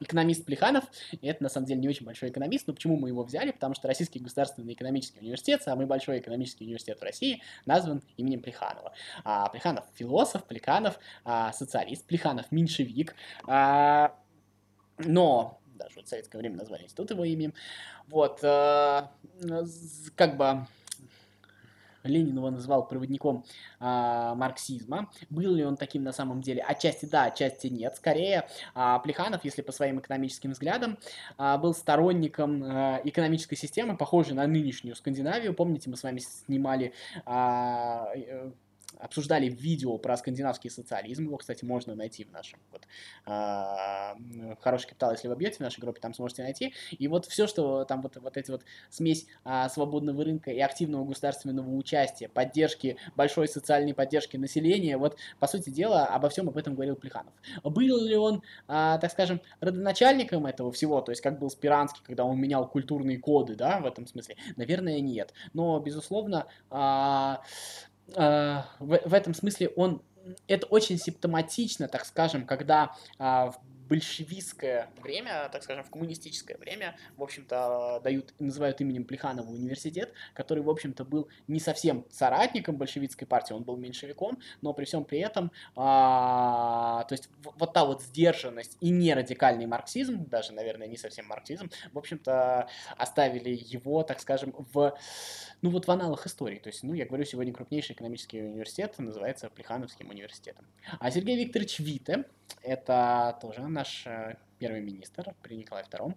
экономист 0.00 0.44
Плеханов, 0.44 0.84
и 1.12 1.26
это 1.26 1.42
на 1.42 1.48
самом 1.48 1.66
деле 1.66 1.80
не 1.80 1.88
очень 1.88 2.04
большой 2.04 2.30
экономист, 2.30 2.66
но 2.66 2.74
почему 2.74 2.96
мы 2.96 3.08
его 3.08 3.22
взяли? 3.22 3.52
Потому 3.52 3.74
что 3.74 3.88
Российский 3.88 4.18
государственный 4.18 4.72
экономический 4.72 5.20
университет, 5.20 5.62
самый 5.62 5.86
большой 5.86 6.18
экономический 6.18 6.64
университет 6.64 7.00
в 7.00 7.02
России, 7.02 7.42
назван 7.66 8.02
именем 8.16 8.40
Плеханова. 8.40 8.92
А, 9.24 9.48
Плеханов 9.48 9.84
философ, 9.94 10.44
Плеханов 10.44 10.98
а, 11.24 11.52
социалист, 11.52 12.04
Плеханов 12.06 12.50
меньшевик, 12.50 13.14
а, 13.46 14.14
но 14.98 15.60
даже 15.74 16.02
в 16.02 16.08
советское 16.08 16.38
время 16.38 16.56
назвали 16.56 16.84
институт 16.84 17.10
его 17.10 17.24
именем. 17.24 17.54
Вот, 18.08 18.40
а, 18.42 19.10
как 20.14 20.36
бы 20.36 20.66
Ленин 22.04 22.36
его 22.36 22.50
называл 22.50 22.86
проводником 22.86 23.44
а, 23.80 24.34
марксизма. 24.34 25.10
Был 25.30 25.54
ли 25.54 25.64
он 25.64 25.76
таким 25.76 26.04
на 26.04 26.12
самом 26.12 26.40
деле? 26.40 26.62
Отчасти 26.62 27.06
да, 27.06 27.24
отчасти 27.24 27.68
нет. 27.68 27.96
Скорее, 27.96 28.48
а, 28.74 28.98
Плеханов, 28.98 29.44
если 29.44 29.62
по 29.62 29.72
своим 29.72 29.98
экономическим 29.98 30.52
взглядам, 30.52 30.98
а, 31.36 31.58
был 31.58 31.74
сторонником 31.74 32.62
а, 32.64 33.00
экономической 33.04 33.56
системы, 33.56 33.96
похожей 33.96 34.34
на 34.34 34.46
нынешнюю 34.46 34.96
Скандинавию. 34.96 35.54
Помните, 35.54 35.90
мы 35.90 35.96
с 35.96 36.02
вами 36.02 36.18
снимали 36.18 36.92
а, 37.24 38.08
э, 38.14 38.50
обсуждали 38.98 39.48
видео 39.48 39.98
про 39.98 40.16
скандинавский 40.16 40.70
социализм. 40.70 41.24
Его, 41.24 41.36
кстати, 41.36 41.64
можно 41.64 41.94
найти 41.94 42.24
в 42.24 42.32
нашем 42.32 42.58
вот, 42.70 42.82
э, 43.26 44.56
хороший 44.60 44.88
капитал, 44.88 45.12
если 45.12 45.28
вы 45.28 45.36
бьете 45.36 45.56
в 45.56 45.60
нашей 45.60 45.80
группе, 45.80 46.00
там 46.00 46.14
сможете 46.14 46.42
найти. 46.42 46.74
И 46.90 47.08
вот 47.08 47.26
все, 47.26 47.46
что 47.46 47.84
там 47.84 48.02
вот, 48.02 48.16
вот 48.16 48.36
эти 48.36 48.50
вот 48.50 48.62
смесь 48.90 49.26
э, 49.44 49.68
свободного 49.68 50.24
рынка 50.24 50.50
и 50.50 50.60
активного 50.60 51.04
государственного 51.04 51.70
участия, 51.74 52.28
поддержки, 52.28 52.96
большой 53.16 53.48
социальной 53.48 53.94
поддержки 53.94 54.36
населения, 54.36 54.96
вот, 54.96 55.16
по 55.38 55.46
сути 55.46 55.70
дела, 55.70 56.06
обо 56.06 56.28
всем 56.28 56.48
об 56.48 56.56
этом 56.56 56.74
говорил 56.74 56.96
Плеханов. 56.96 57.32
Был 57.62 58.04
ли 58.04 58.16
он, 58.16 58.42
э, 58.68 58.98
так 59.00 59.10
скажем, 59.10 59.40
родоначальником 59.60 60.46
этого 60.46 60.72
всего, 60.72 61.00
то 61.00 61.12
есть 61.12 61.22
как 61.22 61.38
был 61.38 61.50
Спиранский, 61.50 62.02
когда 62.04 62.24
он 62.24 62.40
менял 62.40 62.68
культурные 62.68 63.18
коды, 63.18 63.54
да, 63.54 63.80
в 63.80 63.86
этом 63.86 64.06
смысле? 64.06 64.36
Наверное, 64.56 65.00
нет. 65.00 65.32
Но, 65.52 65.78
безусловно, 65.80 66.46
э, 66.70 67.36
в, 68.06 68.64
в 68.78 69.14
этом 69.14 69.34
смысле 69.34 69.68
он 69.76 70.02
это 70.48 70.66
очень 70.66 70.98
симптоматично, 70.98 71.88
так 71.88 72.04
скажем, 72.04 72.46
когда 72.46 72.94
а, 73.18 73.50
в 73.50 73.58
большевистское 73.88 74.90
время, 75.02 75.48
так 75.50 75.62
скажем, 75.62 75.84
в 75.84 75.90
коммунистическое 75.90 76.56
время, 76.56 76.96
в 77.16 77.22
общем-то, 77.22 78.00
дают, 78.02 78.34
называют 78.38 78.80
именем 78.80 79.04
Плеханова 79.04 79.48
университет, 79.48 80.12
который, 80.34 80.62
в 80.62 80.70
общем-то, 80.70 81.04
был 81.04 81.28
не 81.48 81.60
совсем 81.60 82.06
соратником 82.10 82.76
большевистской 82.76 83.26
партии, 83.26 83.52
он 83.52 83.62
был 83.62 83.76
меньшевиком, 83.76 84.38
но 84.62 84.72
при 84.72 84.84
всем 84.84 85.04
при 85.04 85.18
этом, 85.20 85.52
а, 85.76 87.04
то 87.04 87.14
есть 87.14 87.28
вот 87.42 87.72
та 87.72 87.84
вот 87.84 88.02
сдержанность 88.02 88.76
и 88.80 88.90
не 88.90 89.14
радикальный 89.14 89.66
марксизм, 89.66 90.24
даже, 90.26 90.52
наверное, 90.52 90.86
не 90.86 90.96
совсем 90.96 91.26
марксизм, 91.26 91.70
в 91.92 91.98
общем-то, 91.98 92.68
оставили 92.96 93.50
его, 93.50 94.02
так 94.02 94.20
скажем, 94.20 94.54
в, 94.72 94.96
ну 95.62 95.70
вот 95.70 95.86
в 95.86 95.90
аналах 95.90 96.26
истории. 96.26 96.58
То 96.58 96.68
есть, 96.68 96.82
ну, 96.82 96.94
я 96.94 97.06
говорю, 97.06 97.24
сегодня 97.24 97.52
крупнейший 97.52 97.94
экономический 97.94 98.42
университет 98.42 98.98
называется 98.98 99.50
Плехановским 99.50 100.08
университетом. 100.10 100.66
А 100.98 101.10
Сергей 101.10 101.42
Викторович 101.44 101.80
Вите, 101.80 102.24
это 102.62 103.38
тоже 103.40 103.62
наш 103.62 104.06
э, 104.06 104.36
первый 104.58 104.80
министр 104.80 105.34
при 105.42 105.56
Николае 105.56 105.84
II. 105.90 106.14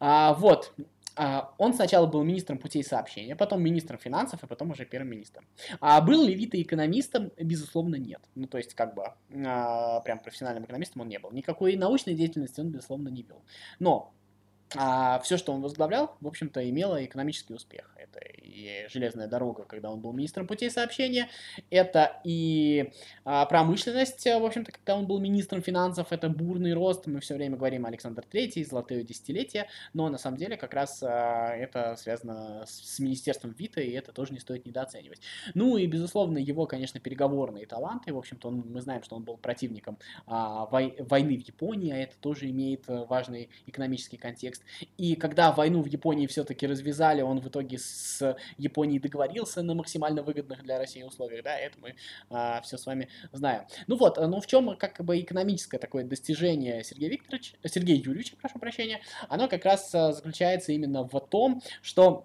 А, 0.00 0.34
вот, 0.34 0.72
а, 1.16 1.52
он 1.58 1.74
сначала 1.74 2.06
был 2.06 2.22
министром 2.22 2.58
путей 2.58 2.82
сообщения, 2.82 3.36
потом 3.36 3.62
министром 3.62 3.98
финансов, 3.98 4.42
и 4.42 4.46
потом 4.46 4.70
уже 4.70 4.86
первым 4.86 5.10
министром. 5.10 5.46
А 5.80 6.00
был 6.00 6.24
ли 6.24 6.34
Вита 6.34 6.60
экономистом? 6.60 7.30
Безусловно, 7.36 7.96
нет. 7.96 8.22
Ну, 8.34 8.46
то 8.46 8.58
есть, 8.58 8.74
как 8.74 8.94
бы, 8.94 9.04
а, 9.46 10.00
прям 10.00 10.20
профессиональным 10.20 10.64
экономистом 10.64 11.02
он 11.02 11.08
не 11.08 11.18
был. 11.18 11.30
Никакой 11.32 11.76
научной 11.76 12.14
деятельности 12.14 12.60
он, 12.60 12.70
безусловно, 12.70 13.08
не 13.08 13.22
вел. 13.22 13.42
Но 13.78 14.14
а 14.76 15.18
все, 15.20 15.36
что 15.36 15.52
он 15.52 15.62
возглавлял, 15.62 16.16
в 16.20 16.26
общем-то, 16.26 16.68
имело 16.68 17.04
экономический 17.04 17.54
успех. 17.54 17.90
Это 17.96 18.20
и 18.20 18.86
железная 18.88 19.26
дорога, 19.26 19.64
когда 19.64 19.90
он 19.90 20.00
был 20.00 20.12
министром 20.12 20.46
путей 20.46 20.70
сообщения, 20.70 21.28
это 21.70 22.20
и 22.24 22.92
а, 23.24 23.46
промышленность, 23.46 24.24
в 24.24 24.44
общем-то, 24.44 24.72
когда 24.72 24.96
он 24.96 25.06
был 25.06 25.18
министром 25.18 25.62
финансов, 25.62 26.08
это 26.12 26.28
бурный 26.28 26.72
рост. 26.72 27.06
Мы 27.06 27.20
все 27.20 27.34
время 27.34 27.56
говорим 27.56 27.86
Александр 27.86 28.24
III, 28.30 28.64
золотое 28.64 29.02
десятилетие, 29.02 29.66
но 29.92 30.08
на 30.08 30.18
самом 30.18 30.36
деле 30.36 30.56
как 30.56 30.74
раз 30.74 31.02
а, 31.02 31.54
это 31.54 31.96
связано 31.96 32.64
с, 32.66 32.98
министерством 33.00 33.54
Вита, 33.58 33.80
и 33.80 33.90
это 33.90 34.12
тоже 34.12 34.32
не 34.32 34.38
стоит 34.38 34.66
недооценивать. 34.66 35.20
Ну 35.54 35.76
и, 35.76 35.86
безусловно, 35.86 36.38
его, 36.38 36.66
конечно, 36.66 37.00
переговорные 37.00 37.66
таланты. 37.66 38.12
В 38.12 38.18
общем-то, 38.18 38.50
мы 38.50 38.80
знаем, 38.80 39.02
что 39.02 39.16
он 39.16 39.24
был 39.24 39.36
противником 39.36 39.98
а, 40.26 40.66
вой, 40.66 40.94
войны 40.98 41.38
в 41.38 41.46
Японии, 41.46 41.92
а 41.92 41.96
это 41.96 42.14
тоже 42.20 42.50
имеет 42.50 42.88
э, 42.88 43.04
важный 43.06 43.48
экономический 43.66 44.16
контекст 44.16 44.59
контекст. 44.60 44.92
И 44.96 45.16
когда 45.16 45.52
войну 45.52 45.82
в 45.82 45.86
Японии 45.86 46.26
все-таки 46.26 46.66
развязали, 46.66 47.22
он 47.22 47.40
в 47.40 47.48
итоге 47.48 47.78
с 47.78 48.36
Японией 48.58 49.00
договорился 49.00 49.62
на 49.62 49.74
максимально 49.74 50.22
выгодных 50.22 50.62
для 50.62 50.78
России 50.78 51.02
условиях, 51.02 51.44
да, 51.44 51.56
это 51.56 51.78
мы 51.80 51.94
а, 52.30 52.60
все 52.62 52.76
с 52.76 52.86
вами 52.86 53.08
знаем. 53.32 53.64
Ну 53.86 53.96
вот, 53.96 54.16
ну 54.16 54.40
в 54.40 54.46
чем 54.46 54.76
как 54.76 55.04
бы 55.04 55.20
экономическое 55.20 55.78
такое 55.78 56.04
достижение 56.04 56.84
Сергея 56.84 57.10
Викторовича, 57.10 57.56
Сергея 57.64 57.96
Юрьевича, 57.96 58.36
прошу 58.40 58.58
прощения, 58.58 59.00
оно 59.28 59.48
как 59.48 59.64
раз 59.64 59.94
а, 59.94 60.12
заключается 60.12 60.72
именно 60.72 61.02
в 61.04 61.20
том, 61.20 61.62
что 61.82 62.24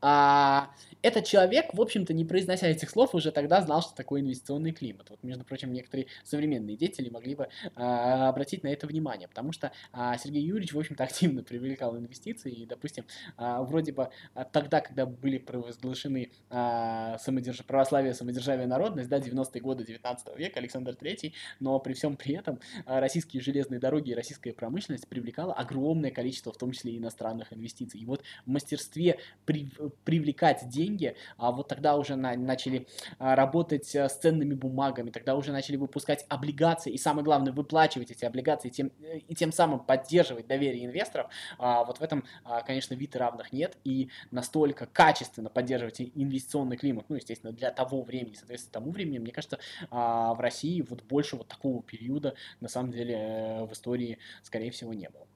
а, 0.00 0.70
этот 1.02 1.24
человек, 1.24 1.72
в 1.72 1.80
общем-то, 1.80 2.12
не 2.12 2.24
произнося 2.24 2.66
этих 2.66 2.90
слов, 2.90 3.14
уже 3.14 3.30
тогда 3.32 3.60
знал, 3.60 3.82
что 3.82 3.94
такое 3.94 4.20
инвестиционный 4.20 4.72
климат. 4.72 5.10
Вот, 5.10 5.22
между 5.22 5.44
прочим, 5.44 5.72
некоторые 5.72 6.06
современные 6.24 6.76
деятели 6.76 7.08
могли 7.08 7.34
бы 7.34 7.48
а, 7.74 8.28
обратить 8.28 8.64
на 8.64 8.68
это 8.68 8.86
внимание, 8.86 9.28
потому 9.28 9.52
что 9.52 9.72
а, 9.92 10.16
Сергей 10.18 10.42
Юрьевич, 10.42 10.72
в 10.72 10.78
общем-то, 10.78 11.04
активно 11.08 11.42
привлекал 11.42 11.96
инвестиции, 11.96 12.52
и, 12.52 12.66
допустим, 12.66 13.04
а, 13.36 13.62
вроде 13.62 13.92
бы 13.92 14.10
а, 14.34 14.44
тогда, 14.44 14.80
когда 14.80 15.06
были 15.06 15.38
провозглашены 15.38 16.30
а, 16.50 17.18
самодерж... 17.18 17.64
православие, 17.64 18.14
самодержавие, 18.14 18.66
народность, 18.66 19.08
да, 19.08 19.18
90-е 19.18 19.60
годы 19.60 19.84
19 19.84 20.36
века, 20.36 20.58
Александр 20.58 20.92
III, 20.92 21.32
но 21.60 21.78
при 21.78 21.92
всем 21.94 22.16
при 22.16 22.34
этом 22.34 22.60
а, 22.86 23.00
российские 23.00 23.42
железные 23.42 23.80
дороги 23.80 24.10
и 24.10 24.14
российская 24.14 24.52
промышленность 24.52 25.06
привлекала 25.08 25.52
огромное 25.54 26.10
количество, 26.10 26.52
в 26.52 26.58
том 26.58 26.72
числе 26.72 26.92
и 26.92 26.98
иностранных 26.98 27.52
инвестиций. 27.52 28.00
И 28.00 28.04
вот 28.04 28.22
в 28.44 28.50
мастерстве 28.50 29.18
при 29.44 29.70
привлекать 30.04 30.68
деньги, 30.68 30.87
а 31.36 31.52
вот 31.52 31.68
тогда 31.68 31.96
уже 31.96 32.16
на, 32.16 32.34
начали 32.34 32.86
а, 33.18 33.34
работать 33.34 33.94
с 33.94 34.14
ценными 34.14 34.54
бумагами, 34.54 35.10
тогда 35.10 35.36
уже 35.36 35.52
начали 35.52 35.76
выпускать 35.76 36.24
облигации, 36.28 36.92
и 36.92 36.98
самое 36.98 37.24
главное, 37.24 37.52
выплачивать 37.52 38.10
эти 38.10 38.24
облигации, 38.24 38.68
тем, 38.68 38.88
и 38.88 39.34
тем 39.34 39.52
самым 39.52 39.80
поддерживать 39.80 40.46
доверие 40.46 40.86
инвесторов, 40.86 41.30
а, 41.58 41.84
вот 41.84 41.98
в 41.98 42.02
этом, 42.02 42.24
а, 42.44 42.62
конечно, 42.62 42.94
вид 42.94 43.16
равных 43.16 43.52
нет, 43.52 43.76
и 43.84 44.10
настолько 44.30 44.86
качественно 44.86 45.50
поддерживать 45.50 46.00
инвестиционный 46.00 46.76
климат, 46.76 47.06
ну, 47.08 47.16
естественно, 47.16 47.52
для 47.52 47.70
того 47.70 48.02
времени, 48.02 48.34
соответственно, 48.34 48.72
тому 48.72 48.92
времени, 48.92 49.18
мне 49.18 49.32
кажется, 49.32 49.58
а, 49.90 50.34
в 50.34 50.40
России 50.40 50.80
вот 50.82 51.02
больше 51.02 51.36
вот 51.36 51.48
такого 51.48 51.82
периода, 51.82 52.34
на 52.60 52.68
самом 52.68 52.92
деле, 52.92 53.14
э, 53.14 53.64
в 53.64 53.72
истории, 53.72 54.18
скорее 54.42 54.70
всего, 54.70 54.92
не 54.92 55.08
было. 55.08 55.26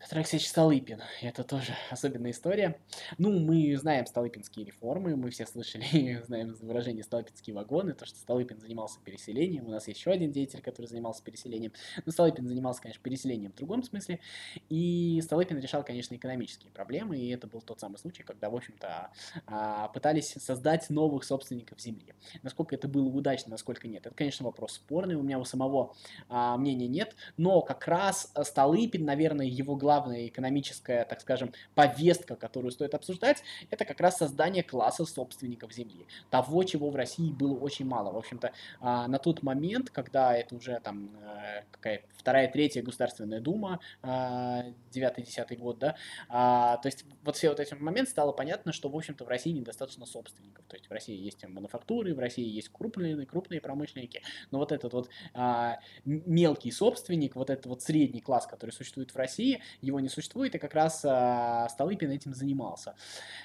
Петр 0.00 0.18
Алексеевич 0.18 0.48
Столыпин. 0.48 1.02
Это 1.22 1.42
тоже 1.42 1.74
особенная 1.90 2.30
история. 2.30 2.78
Ну, 3.18 3.40
мы 3.40 3.76
знаем 3.76 4.06
столыпинские 4.06 4.64
реформы, 4.64 5.16
мы 5.16 5.30
все 5.30 5.44
слышали, 5.44 6.22
знаем 6.26 6.54
выражение 6.60 7.02
«столыпинские 7.02 7.54
вагоны», 7.54 7.94
то, 7.94 8.06
что 8.06 8.16
Столыпин 8.16 8.60
занимался 8.60 9.00
переселением. 9.00 9.66
У 9.66 9.70
нас 9.70 9.88
еще 9.88 10.12
один 10.12 10.30
деятель, 10.30 10.60
который 10.60 10.86
занимался 10.86 11.24
переселением. 11.24 11.72
Но 12.06 12.12
Столыпин 12.12 12.46
занимался, 12.46 12.80
конечно, 12.80 13.02
переселением 13.02 13.50
в 13.50 13.56
другом 13.56 13.82
смысле. 13.82 14.20
И 14.68 15.20
Столыпин 15.24 15.58
решал, 15.58 15.82
конечно, 15.82 16.14
экономические 16.14 16.70
проблемы, 16.70 17.18
и 17.18 17.30
это 17.30 17.48
был 17.48 17.60
тот 17.60 17.80
самый 17.80 17.98
случай, 17.98 18.22
когда, 18.22 18.50
в 18.50 18.54
общем-то, 18.54 19.10
а, 19.46 19.88
пытались 19.88 20.32
создать 20.38 20.90
новых 20.90 21.24
собственников 21.24 21.80
земли. 21.80 22.14
Насколько 22.44 22.76
это 22.76 22.86
было 22.86 23.08
удачно, 23.08 23.50
насколько 23.50 23.88
нет, 23.88 24.06
это, 24.06 24.14
конечно, 24.14 24.46
вопрос 24.46 24.74
спорный. 24.74 25.16
У 25.16 25.22
меня 25.22 25.40
у 25.40 25.44
самого 25.44 25.96
а, 26.28 26.56
мнения 26.56 26.86
нет, 26.86 27.16
но 27.36 27.62
как 27.62 27.88
раз 27.88 28.32
Столыпин, 28.40 29.04
наверное, 29.04 29.46
его 29.46 29.74
главный 29.74 29.87
главная 29.88 30.26
экономическая, 30.26 31.06
так 31.06 31.22
скажем, 31.22 31.54
повестка, 31.74 32.36
которую 32.36 32.72
стоит 32.72 32.92
обсуждать, 32.92 33.42
это 33.70 33.86
как 33.86 34.00
раз 34.00 34.18
создание 34.18 34.62
класса 34.62 35.06
собственников 35.06 35.72
земли. 35.72 36.06
Того, 36.28 36.62
чего 36.64 36.90
в 36.90 36.96
России 36.96 37.32
было 37.32 37.58
очень 37.58 37.86
мало. 37.86 38.12
В 38.12 38.18
общем-то, 38.18 38.52
а, 38.80 39.08
на 39.08 39.18
тот 39.18 39.42
момент, 39.42 39.88
когда 39.88 40.36
это 40.36 40.56
уже 40.56 40.78
там 40.80 41.08
э, 41.22 41.62
какая 41.70 42.02
вторая, 42.18 42.48
третья 42.48 42.82
Государственная 42.82 43.40
Дума, 43.40 43.80
9-10 44.02 45.56
год, 45.56 45.78
да, 45.78 45.96
а, 46.28 46.76
то 46.76 46.88
есть 46.88 47.06
вот 47.24 47.36
все 47.36 47.48
вот 47.48 47.58
эти 47.58 47.72
моменты 47.72 48.10
стало 48.10 48.32
понятно, 48.32 48.72
что, 48.72 48.90
в 48.90 48.96
общем-то, 48.96 49.24
в 49.24 49.28
России 49.28 49.52
недостаточно 49.52 50.04
собственников. 50.04 50.66
То 50.66 50.76
есть 50.76 50.90
в 50.90 50.92
России 50.92 51.16
есть 51.16 51.46
мануфактуры, 51.46 52.14
в 52.14 52.18
России 52.18 52.46
есть 52.46 52.68
крупные, 52.68 53.24
крупные 53.24 53.62
промышленники, 53.62 54.20
но 54.50 54.58
вот 54.58 54.70
этот 54.70 54.92
вот 54.92 55.08
а, 55.32 55.78
мелкий 56.04 56.72
собственник, 56.72 57.36
вот 57.36 57.48
этот 57.48 57.64
вот 57.64 57.82
средний 57.82 58.20
класс, 58.20 58.46
который 58.46 58.72
существует 58.72 59.14
в 59.14 59.16
России, 59.16 59.62
его 59.80 60.00
не 60.00 60.08
существует, 60.08 60.54
и 60.54 60.58
как 60.58 60.74
раз 60.74 61.02
а, 61.04 61.68
Столыпин 61.68 62.10
этим 62.10 62.34
занимался. 62.34 62.94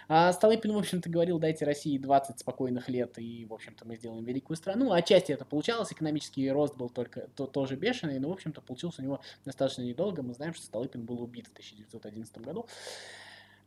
А 0.07 0.31
Столыпин, 0.33 0.73
в 0.73 0.77
общем-то, 0.77 1.09
говорил, 1.09 1.39
дайте 1.39 1.65
России 1.65 1.97
20 1.97 2.39
спокойных 2.39 2.89
лет, 2.89 3.17
и, 3.17 3.45
в 3.45 3.53
общем-то, 3.53 3.87
мы 3.87 3.95
сделаем 3.95 4.23
великую 4.23 4.57
страну. 4.57 4.91
Отчасти 4.91 5.31
это 5.31 5.45
получалось, 5.45 5.91
экономический 5.91 6.49
рост 6.51 6.75
был 6.75 6.89
только 6.89 7.27
то, 7.35 7.45
тоже 7.45 7.75
бешеный, 7.75 8.19
но, 8.19 8.29
в 8.29 8.33
общем-то, 8.33 8.61
получился 8.61 9.01
у 9.01 9.05
него 9.05 9.21
достаточно 9.45 9.81
недолго. 9.81 10.23
Мы 10.23 10.33
знаем, 10.33 10.53
что 10.53 10.65
Столыпин 10.65 11.05
был 11.05 11.21
убит 11.21 11.47
в 11.47 11.51
1911 11.51 12.37
году. 12.39 12.67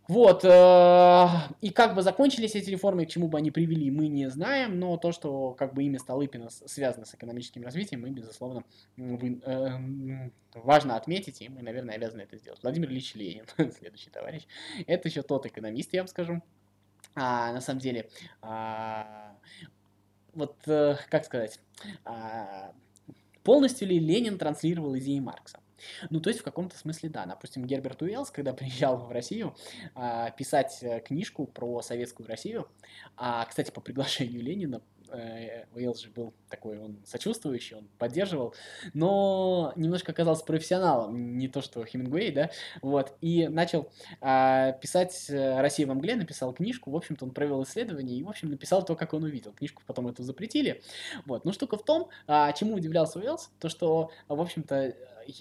Вот, 0.08 0.44
э, 0.44 1.28
и 1.60 1.70
как 1.70 1.96
бы 1.96 2.02
закончились 2.02 2.54
эти 2.54 2.70
реформы, 2.70 3.06
к 3.06 3.08
чему 3.08 3.26
бы 3.26 3.38
они 3.38 3.50
привели, 3.50 3.90
мы 3.90 4.06
не 4.06 4.30
знаем, 4.30 4.78
но 4.78 4.96
то, 4.96 5.10
что 5.10 5.52
как 5.52 5.75
бы 5.75 5.82
имя 5.82 5.98
Столыпина 5.98 6.48
связано 6.50 7.06
с 7.06 7.14
экономическим 7.14 7.64
развитием, 7.64 8.02
мы, 8.02 8.10
безусловно, 8.10 8.62
э, 8.96 10.30
важно 10.54 10.94
отметить, 10.94 11.42
и 11.42 11.48
мы, 11.48 11.62
наверное, 11.62 11.96
обязаны 11.96 12.22
это 12.22 12.36
сделать. 12.36 12.62
Владимир 12.62 12.88
Ильич 12.88 13.16
Ленин, 13.16 13.46
следующий 13.72 14.10
товарищ, 14.10 14.46
это 14.86 15.08
еще 15.08 15.22
тот 15.22 15.44
экономист, 15.46 15.92
я 15.92 16.02
вам 16.02 16.08
скажу, 16.08 16.40
а, 17.16 17.52
на 17.52 17.60
самом 17.60 17.80
деле, 17.80 18.08
а, 18.42 19.34
вот, 20.34 20.54
э, 20.66 20.96
как 21.08 21.25
сказать, 21.25 21.58
а, 22.04 22.72
полностью 23.42 23.88
ли 23.88 23.98
Ленин 23.98 24.38
транслировал 24.38 24.96
идеи 24.98 25.18
Маркса? 25.18 25.58
Ну, 26.11 26.21
то 26.21 26.30
есть 26.30 26.40
в 26.40 26.45
каком-то 26.45 26.76
смысле 26.78 27.09
да. 27.09 27.26
Допустим, 27.26 27.64
Герберт 27.64 28.02
Уэллс, 28.02 28.30
когда 28.30 28.52
приезжал 28.54 28.97
в 28.99 29.11
Россию 29.11 29.54
а, 29.95 30.30
писать 30.30 30.78
э, 30.83 31.00
книжку 31.00 31.47
про 31.47 31.83
советскую 31.83 32.28
Россию, 32.28 32.68
а, 33.16 33.45
кстати, 33.45 33.71
по 33.71 33.80
приглашению 33.80 34.42
Ленина, 34.42 34.83
э, 35.11 35.64
Уэллс 35.75 36.00
же 36.00 36.11
был 36.11 36.35
такой, 36.49 36.78
он 36.78 36.99
сочувствующий, 37.04 37.76
он 37.76 37.88
поддерживал, 37.99 38.54
но 38.95 39.73
немножко 39.76 40.12
оказался 40.12 40.45
профессионалом, 40.45 41.38
не 41.38 41.49
то 41.49 41.61
что 41.61 41.85
Хемингуэй, 41.85 42.33
да, 42.33 42.50
вот, 42.83 43.16
и 43.21 43.49
начал 43.49 43.90
а, 44.21 44.73
писать 44.73 45.26
э, 45.28 45.61
«Россия 45.61 45.87
в 45.87 45.95
мгле», 45.95 46.16
написал 46.16 46.52
книжку, 46.52 46.90
в 46.90 46.97
общем-то, 46.97 47.25
он 47.25 47.30
провел 47.33 47.62
исследование 47.62 48.18
и, 48.18 48.23
в 48.23 48.28
общем, 48.28 48.50
написал 48.50 48.85
то, 48.85 48.97
как 48.97 49.14
он 49.14 49.25
увидел. 49.25 49.52
Книжку 49.52 49.83
потом 49.87 50.09
эту 50.09 50.23
запретили, 50.23 50.83
вот, 51.25 51.45
но 51.45 51.52
штука 51.52 51.76
в 51.76 51.85
том, 51.85 52.09
а, 52.26 52.52
чему 52.52 52.75
удивлялся 52.75 53.18
Уэллс, 53.18 53.50
то, 53.60 53.69
что, 53.69 54.10
в 54.28 54.41
общем-то, 54.41 54.95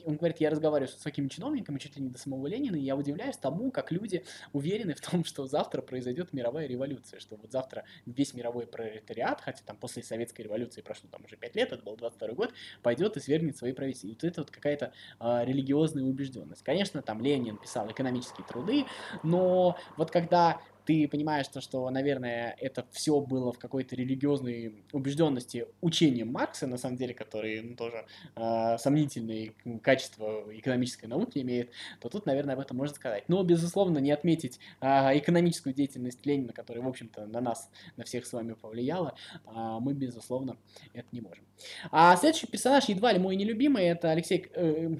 он 0.05 0.17
говорит, 0.17 0.39
я 0.39 0.49
разговариваю 0.49 0.89
с 0.89 0.95
высокими 0.95 1.27
чиновниками, 1.27 1.79
чуть 1.79 1.95
ли 1.95 2.03
не 2.03 2.09
до 2.09 2.17
самого 2.17 2.47
Ленина, 2.47 2.75
и 2.75 2.81
я 2.81 2.95
удивляюсь 2.95 3.37
тому, 3.37 3.71
как 3.71 3.91
люди 3.91 4.23
уверены 4.53 4.93
в 4.93 5.01
том, 5.01 5.23
что 5.23 5.45
завтра 5.47 5.81
произойдет 5.81 6.33
мировая 6.33 6.67
революция, 6.67 7.19
что 7.19 7.35
вот 7.35 7.51
завтра 7.51 7.85
весь 8.05 8.33
мировой 8.33 8.67
пролетариат, 8.67 9.41
хотя 9.41 9.63
там 9.65 9.77
после 9.77 10.03
советской 10.03 10.43
революции 10.43 10.81
прошло 10.81 11.09
там 11.09 11.23
уже 11.25 11.37
5 11.37 11.55
лет, 11.55 11.71
это 11.71 11.83
был 11.83 11.95
22 11.95 12.29
год, 12.29 12.53
пойдет 12.81 13.17
и 13.17 13.19
свергнет 13.19 13.57
свои 13.57 13.71
правительства. 13.71 14.07
И 14.07 14.11
вот 14.11 14.23
это 14.23 14.41
вот 14.41 14.51
какая-то 14.51 14.93
э, 15.19 15.45
религиозная 15.45 16.03
убежденность. 16.03 16.63
Конечно, 16.63 17.01
там 17.01 17.21
Ленин 17.21 17.57
писал 17.57 17.89
экономические 17.89 18.45
труды, 18.47 18.85
но 19.23 19.77
вот 19.97 20.11
когда 20.11 20.61
ты 20.85 21.07
понимаешь 21.07 21.47
то, 21.47 21.61
что, 21.61 21.89
наверное, 21.89 22.55
это 22.59 22.85
все 22.91 23.19
было 23.19 23.51
в 23.51 23.59
какой-то 23.59 23.95
религиозной 23.95 24.73
убежденности 24.91 25.67
учением 25.81 26.31
Маркса, 26.31 26.67
на 26.67 26.77
самом 26.77 26.97
деле, 26.97 27.13
который 27.13 27.61
ну, 27.61 27.75
тоже 27.75 28.05
э, 28.35 28.77
сомнительные 28.77 29.53
качества 29.81 30.43
экономической 30.51 31.05
науки 31.05 31.39
имеет, 31.39 31.71
то 31.99 32.09
тут, 32.09 32.25
наверное, 32.25 32.55
об 32.55 32.61
этом 32.61 32.77
можно 32.77 32.95
сказать. 32.95 33.27
Но, 33.27 33.43
безусловно, 33.43 33.99
не 33.99 34.11
отметить 34.11 34.59
э, 34.81 35.17
экономическую 35.17 35.73
деятельность 35.73 36.25
Ленина, 36.25 36.53
которая, 36.53 36.83
в 36.83 36.87
общем-то, 36.87 37.25
на 37.25 37.41
нас, 37.41 37.69
на 37.97 38.03
всех 38.03 38.25
с 38.25 38.33
вами 38.33 38.53
повлияла, 38.53 39.15
э, 39.45 39.77
мы, 39.81 39.93
безусловно, 39.93 40.57
это 40.93 41.07
не 41.11 41.21
можем. 41.21 41.43
А 41.91 42.15
следующий 42.17 42.47
персонаж, 42.47 42.85
едва 42.89 43.13
ли 43.13 43.19
мой 43.19 43.35
нелюбимый, 43.35 43.85
это 43.85 44.11
Алексей, 44.11 44.47
э, 44.53 44.95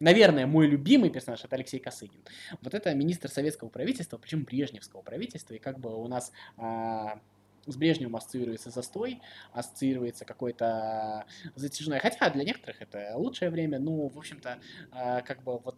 наверное, 0.00 0.46
мой 0.46 0.66
любимый 0.66 1.10
персонаж, 1.10 1.44
это 1.44 1.56
Алексей 1.56 1.78
Косыгин. 1.78 2.20
Вот 2.62 2.74
это 2.74 2.94
министр 2.94 3.28
советского 3.28 3.68
правительства, 3.68 4.18
причем 4.18 4.44
брежневского 4.44 5.02
правительства, 5.02 5.27
правительства, 5.28 5.54
и 5.54 5.58
как 5.58 5.78
бы 5.78 5.94
у 5.94 6.08
нас 6.08 6.32
а, 6.56 7.20
с 7.66 7.76
Брежневым 7.76 8.16
ассоциируется 8.16 8.70
застой, 8.70 9.20
ассоциируется 9.52 10.24
какое-то 10.24 11.26
затяжное, 11.54 12.00
хотя 12.00 12.30
для 12.30 12.44
некоторых 12.44 12.80
это 12.80 13.12
лучшее 13.16 13.50
время, 13.50 13.78
ну, 13.78 14.08
в 14.08 14.18
общем-то, 14.18 14.58
а, 14.90 15.20
как 15.20 15.42
бы 15.42 15.58
вот 15.58 15.76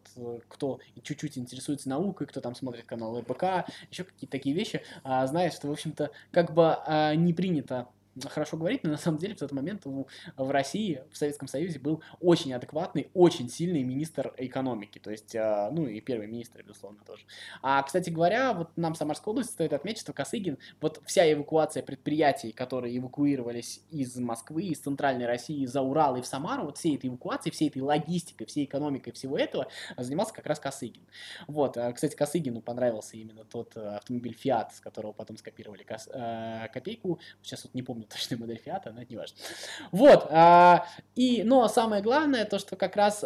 кто 0.48 0.80
чуть-чуть 1.02 1.38
интересуется 1.38 1.88
наукой, 1.88 2.26
кто 2.26 2.40
там 2.40 2.54
смотрит 2.54 2.84
канал 2.84 3.18
РБК, 3.20 3.68
еще 3.90 4.04
какие-то 4.04 4.30
такие 4.30 4.54
вещи, 4.54 4.82
а, 5.02 5.26
знает, 5.26 5.52
что, 5.52 5.68
в 5.68 5.72
общем-то, 5.72 6.10
как 6.30 6.54
бы 6.54 6.76
не 7.16 7.32
принято 7.34 7.88
хорошо 8.28 8.56
говорить, 8.56 8.84
но 8.84 8.90
на 8.90 8.96
самом 8.96 9.18
деле 9.18 9.34
в 9.34 9.38
тот 9.38 9.52
момент 9.52 9.84
в, 9.84 10.06
России, 10.36 11.02
в 11.10 11.16
Советском 11.16 11.48
Союзе 11.48 11.78
был 11.78 12.02
очень 12.20 12.52
адекватный, 12.52 13.10
очень 13.14 13.48
сильный 13.48 13.82
министр 13.82 14.34
экономики, 14.36 14.98
то 14.98 15.10
есть, 15.10 15.34
э, 15.34 15.68
ну 15.72 15.86
и 15.86 16.00
первый 16.00 16.26
министр, 16.26 16.62
безусловно, 16.62 16.98
тоже. 17.06 17.24
А, 17.62 17.82
кстати 17.82 18.10
говоря, 18.10 18.52
вот 18.52 18.70
нам 18.76 18.94
Самарской 18.94 19.30
области 19.32 19.52
стоит 19.52 19.72
отметить, 19.72 20.00
что 20.00 20.12
Косыгин, 20.12 20.58
вот 20.80 21.00
вся 21.06 21.30
эвакуация 21.30 21.82
предприятий, 21.82 22.52
которые 22.52 22.96
эвакуировались 22.98 23.82
из 23.90 24.16
Москвы, 24.16 24.64
из 24.64 24.80
Центральной 24.80 25.26
России, 25.26 25.64
за 25.66 25.82
Урал 25.82 26.16
и 26.16 26.22
в 26.22 26.26
Самару, 26.26 26.64
вот 26.64 26.78
всей 26.78 26.96
этой 26.96 27.08
эвакуацией, 27.08 27.52
всей 27.52 27.68
этой 27.68 27.82
логистикой, 27.82 28.46
всей 28.46 28.64
экономикой 28.64 29.12
всего 29.12 29.38
этого 29.38 29.68
занимался 29.96 30.34
как 30.34 30.46
раз 30.46 30.58
Косыгин. 30.58 31.02
Вот, 31.46 31.76
э, 31.76 31.92
кстати, 31.92 32.16
Косыгину 32.16 32.60
понравился 32.60 33.16
именно 33.16 33.44
тот 33.44 33.76
э, 33.76 33.96
автомобиль 33.96 34.36
Fiat, 34.42 34.74
с 34.74 34.80
которого 34.80 35.12
потом 35.12 35.36
скопировали 35.36 35.86
э, 35.88 36.68
копейку, 36.72 37.20
сейчас 37.42 37.64
вот 37.64 37.74
не 37.74 37.82
помню, 37.82 37.99
точную 38.04 38.40
модель 38.40 38.60
Фиата, 38.64 38.92
но 38.92 39.02
это 39.02 39.10
не 39.10 39.16
важно. 39.16 39.36
Вот, 39.92 40.26
а, 40.30 40.86
и, 41.14 41.42
но 41.42 41.68
самое 41.68 42.02
главное, 42.02 42.44
то, 42.44 42.58
что 42.58 42.76
как 42.76 42.96
раз 42.96 43.24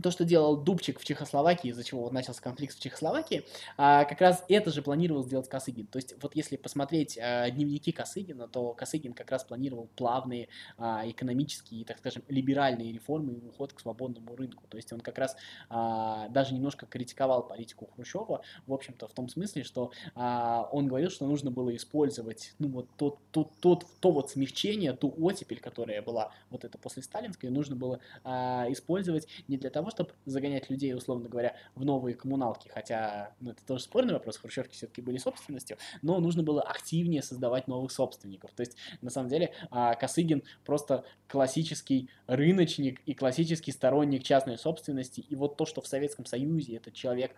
то, 0.00 0.10
что 0.10 0.24
делал 0.24 0.56
Дубчик 0.56 1.00
в 1.00 1.04
Чехословакии, 1.04 1.70
из-за 1.70 1.84
чего 1.84 2.02
вот 2.02 2.12
начался 2.12 2.40
конфликт 2.42 2.76
в 2.76 2.80
Чехословакии, 2.80 3.44
а, 3.76 4.04
как 4.04 4.20
раз 4.20 4.44
это 4.48 4.70
же 4.70 4.82
планировал 4.82 5.24
сделать 5.24 5.48
Косыгин. 5.48 5.86
То 5.86 5.96
есть 5.96 6.14
вот 6.22 6.36
если 6.36 6.56
посмотреть 6.56 7.18
а, 7.18 7.50
дневники 7.50 7.92
Косыгина, 7.92 8.48
то 8.48 8.72
Косыгин 8.72 9.12
как 9.12 9.30
раз 9.30 9.44
планировал 9.44 9.88
плавные 9.96 10.48
а, 10.78 11.02
экономические, 11.08 11.84
так 11.84 11.98
скажем, 11.98 12.22
либеральные 12.28 12.92
реформы 12.92 13.34
и 13.34 13.46
уход 13.46 13.72
к 13.72 13.80
свободному 13.80 14.36
рынку. 14.36 14.64
То 14.68 14.76
есть 14.76 14.92
он 14.92 15.00
как 15.00 15.18
раз 15.18 15.36
даже 15.68 16.54
немножко 16.54 16.86
критиковал 16.86 17.46
политику 17.46 17.88
Хрущева, 17.94 18.42
в 18.66 18.72
общем-то, 18.72 19.08
в 19.08 19.12
том 19.12 19.28
смысле, 19.28 19.64
что 19.64 19.92
он 20.14 20.86
говорил, 20.88 21.10
что 21.10 21.26
нужно 21.26 21.50
было 21.50 21.74
использовать 21.74 22.54
ну, 22.58 22.68
вот 22.68 22.88
тот, 22.96 23.18
тот, 23.30 23.52
тот, 23.60 23.86
то 24.00 24.10
вот 24.10 24.30
смягчение, 24.30 24.92
ту 24.92 25.14
оттепель, 25.18 25.60
которая 25.60 26.02
была 26.02 26.32
вот 26.50 26.64
это 26.64 26.78
после 26.78 27.02
сталинской, 27.02 27.50
нужно 27.50 27.76
было 27.76 28.00
использовать 28.24 29.26
не 29.48 29.56
для 29.56 29.70
того, 29.70 29.85
того, 29.94 30.08
чтобы 30.08 30.18
загонять 30.24 30.70
людей, 30.70 30.94
условно 30.94 31.28
говоря, 31.28 31.54
в 31.74 31.84
новые 31.84 32.14
коммуналки, 32.14 32.68
хотя, 32.68 33.34
ну, 33.40 33.50
это 33.50 33.64
тоже 33.64 33.82
спорный 33.82 34.14
вопрос, 34.14 34.38
хрущевки 34.38 34.74
все-таки 34.74 35.02
были 35.02 35.18
собственностью, 35.18 35.78
но 36.02 36.18
нужно 36.20 36.42
было 36.42 36.62
активнее 36.62 37.22
создавать 37.22 37.68
новых 37.68 37.92
собственников. 37.92 38.50
То 38.52 38.62
есть, 38.62 38.76
на 39.00 39.10
самом 39.10 39.28
деле, 39.28 39.52
а, 39.70 39.94
Косыгин 39.94 40.42
просто 40.64 41.04
классический 41.28 42.08
рыночник 42.26 43.00
и 43.06 43.14
классический 43.14 43.72
сторонник 43.72 44.22
частной 44.22 44.58
собственности, 44.58 45.20
и 45.20 45.34
вот 45.34 45.56
то, 45.56 45.66
что 45.66 45.80
в 45.80 45.86
Советском 45.86 46.24
Союзе 46.26 46.76
этот 46.76 46.94
человек 46.94 47.32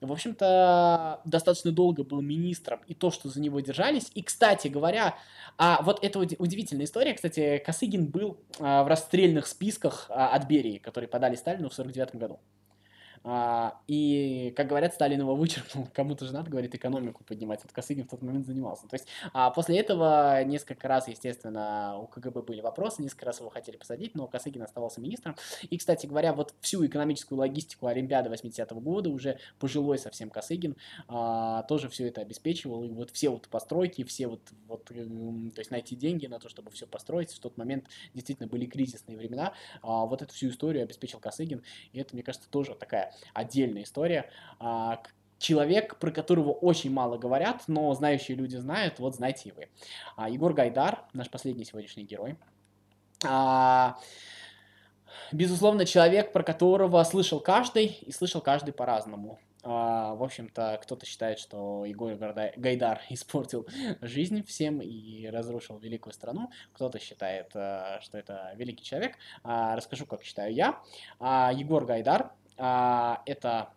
в 0.00 0.12
общем-то, 0.12 1.20
достаточно 1.24 1.72
долго 1.72 2.04
был 2.04 2.20
министром, 2.20 2.80
и 2.86 2.94
то, 2.94 3.10
что 3.10 3.28
за 3.28 3.40
него 3.40 3.60
держались. 3.60 4.10
И, 4.14 4.22
кстати 4.22 4.68
говоря, 4.68 5.16
а 5.58 5.82
вот 5.82 6.04
это 6.04 6.18
удивительная 6.18 6.84
история, 6.84 7.14
кстати, 7.14 7.62
Косыгин 7.64 8.06
был 8.06 8.38
а, 8.60 8.84
в 8.84 8.88
расстрельных 8.88 9.46
списках 9.46 10.06
а, 10.08 10.28
от 10.28 10.46
Берии, 10.46 10.78
которые 10.78 11.08
подали 11.08 11.36
Сталину 11.36 11.68
в 11.68 11.74
49 11.74 12.16
году. 12.16 12.40
А, 13.28 13.80
и, 13.88 14.54
как 14.56 14.68
говорят, 14.68 14.94
Сталин 14.94 15.18
его 15.18 15.34
вычеркнул. 15.34 15.88
Кому-то 15.92 16.24
же 16.24 16.32
надо, 16.32 16.48
говорит, 16.48 16.72
экономику 16.76 17.24
поднимать. 17.24 17.60
Вот 17.64 17.72
Косыгин 17.72 18.04
в 18.04 18.10
тот 18.10 18.22
момент 18.22 18.46
занимался. 18.46 18.86
То 18.86 18.94
есть 18.94 19.08
а, 19.32 19.50
после 19.50 19.80
этого 19.80 20.44
несколько 20.44 20.86
раз, 20.86 21.08
естественно, 21.08 21.98
у 21.98 22.06
КГБ 22.06 22.42
были 22.42 22.60
вопросы, 22.60 23.02
несколько 23.02 23.26
раз 23.26 23.40
его 23.40 23.50
хотели 23.50 23.76
посадить, 23.76 24.14
но 24.14 24.28
Косыгин 24.28 24.62
оставался 24.62 25.00
министром. 25.00 25.34
И, 25.68 25.76
кстати 25.76 26.06
говоря, 26.06 26.32
вот 26.32 26.54
всю 26.60 26.86
экономическую 26.86 27.36
логистику 27.36 27.88
Олимпиады 27.88 28.30
80-го 28.30 28.78
года 28.78 29.10
уже 29.10 29.40
пожилой 29.58 29.98
совсем 29.98 30.30
Косыгин 30.30 30.76
а, 31.08 31.64
тоже 31.64 31.88
все 31.88 32.06
это 32.06 32.20
обеспечивал. 32.20 32.84
И 32.84 32.90
вот 32.90 33.10
все 33.10 33.30
вот 33.30 33.48
постройки, 33.48 34.04
все 34.04 34.28
вот, 34.28 34.42
вот, 34.68 34.84
то 34.84 34.94
есть 34.94 35.72
найти 35.72 35.96
деньги 35.96 36.26
на 36.26 36.38
то, 36.38 36.48
чтобы 36.48 36.70
все 36.70 36.86
построить. 36.86 37.32
В 37.32 37.40
тот 37.40 37.56
момент 37.56 37.86
действительно 38.14 38.46
были 38.46 38.66
кризисные 38.66 39.18
времена. 39.18 39.52
А, 39.82 40.06
вот 40.06 40.22
эту 40.22 40.32
всю 40.32 40.50
историю 40.50 40.84
обеспечил 40.84 41.18
Косыгин. 41.18 41.64
И 41.92 41.98
это, 41.98 42.14
мне 42.14 42.22
кажется, 42.22 42.48
тоже 42.48 42.76
такая 42.76 43.15
отдельная 43.34 43.82
история. 43.82 44.30
А, 44.58 45.02
человек, 45.38 45.98
про 45.98 46.10
которого 46.10 46.52
очень 46.52 46.90
мало 46.90 47.18
говорят, 47.18 47.64
но 47.66 47.92
знающие 47.94 48.36
люди 48.36 48.56
знают, 48.56 48.98
вот 48.98 49.16
знаете 49.16 49.48
и 49.48 49.52
вы. 49.52 49.68
А, 50.16 50.28
Егор 50.28 50.52
Гайдар, 50.52 51.04
наш 51.12 51.30
последний 51.30 51.64
сегодняшний 51.64 52.04
герой. 52.04 52.36
А, 53.24 53.96
безусловно, 55.32 55.84
человек, 55.84 56.32
про 56.32 56.42
которого 56.42 57.02
слышал 57.04 57.40
каждый, 57.40 57.86
и 57.86 58.12
слышал 58.12 58.40
каждый 58.40 58.72
по-разному. 58.72 59.38
В 59.62 60.22
общем-то, 60.22 60.78
кто-то 60.80 61.06
считает, 61.06 61.40
что 61.40 61.84
Егор 61.84 62.14
Гайдар 62.56 63.02
испортил 63.10 63.66
жизнь 64.00 64.44
всем 64.44 64.80
и 64.80 65.26
разрушил 65.26 65.78
великую 65.78 66.12
страну. 66.12 66.52
Кто-то 66.72 67.00
считает, 67.00 67.48
что 67.48 68.10
это 68.12 68.52
великий 68.54 68.84
человек. 68.84 69.16
Расскажу, 69.42 70.06
как 70.06 70.22
считаю 70.22 70.54
я. 70.54 70.80
Егор 71.18 71.84
Гайдар 71.84 72.22
а, 72.22 72.32
это 72.56 73.70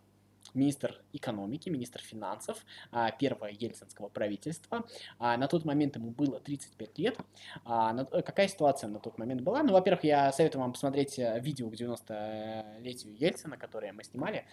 министр 0.54 1.00
экономики, 1.12 1.68
министр 1.68 2.00
финансов 2.00 2.64
а, 2.90 3.10
первого 3.10 3.46
ельцинского 3.46 4.08
правительства. 4.08 4.84
А, 5.18 5.36
на 5.36 5.48
тот 5.48 5.64
момент 5.64 5.96
ему 5.96 6.10
было 6.10 6.40
35 6.40 6.98
лет. 6.98 7.18
Э, 7.66 8.22
какая 8.22 8.48
ситуация 8.48 8.88
на 8.88 8.98
тот 8.98 9.18
момент 9.18 9.42
была? 9.42 9.62
Ну, 9.62 9.72
во-первых, 9.72 10.04
я 10.04 10.32
советую 10.32 10.62
вам 10.62 10.72
посмотреть 10.72 11.18
э, 11.18 11.38
видео 11.40 11.70
к 11.70 11.74
90-летию 11.74 13.16
Ельцина, 13.16 13.56
которое 13.56 13.92
мы 13.92 14.04
снимали. 14.04 14.44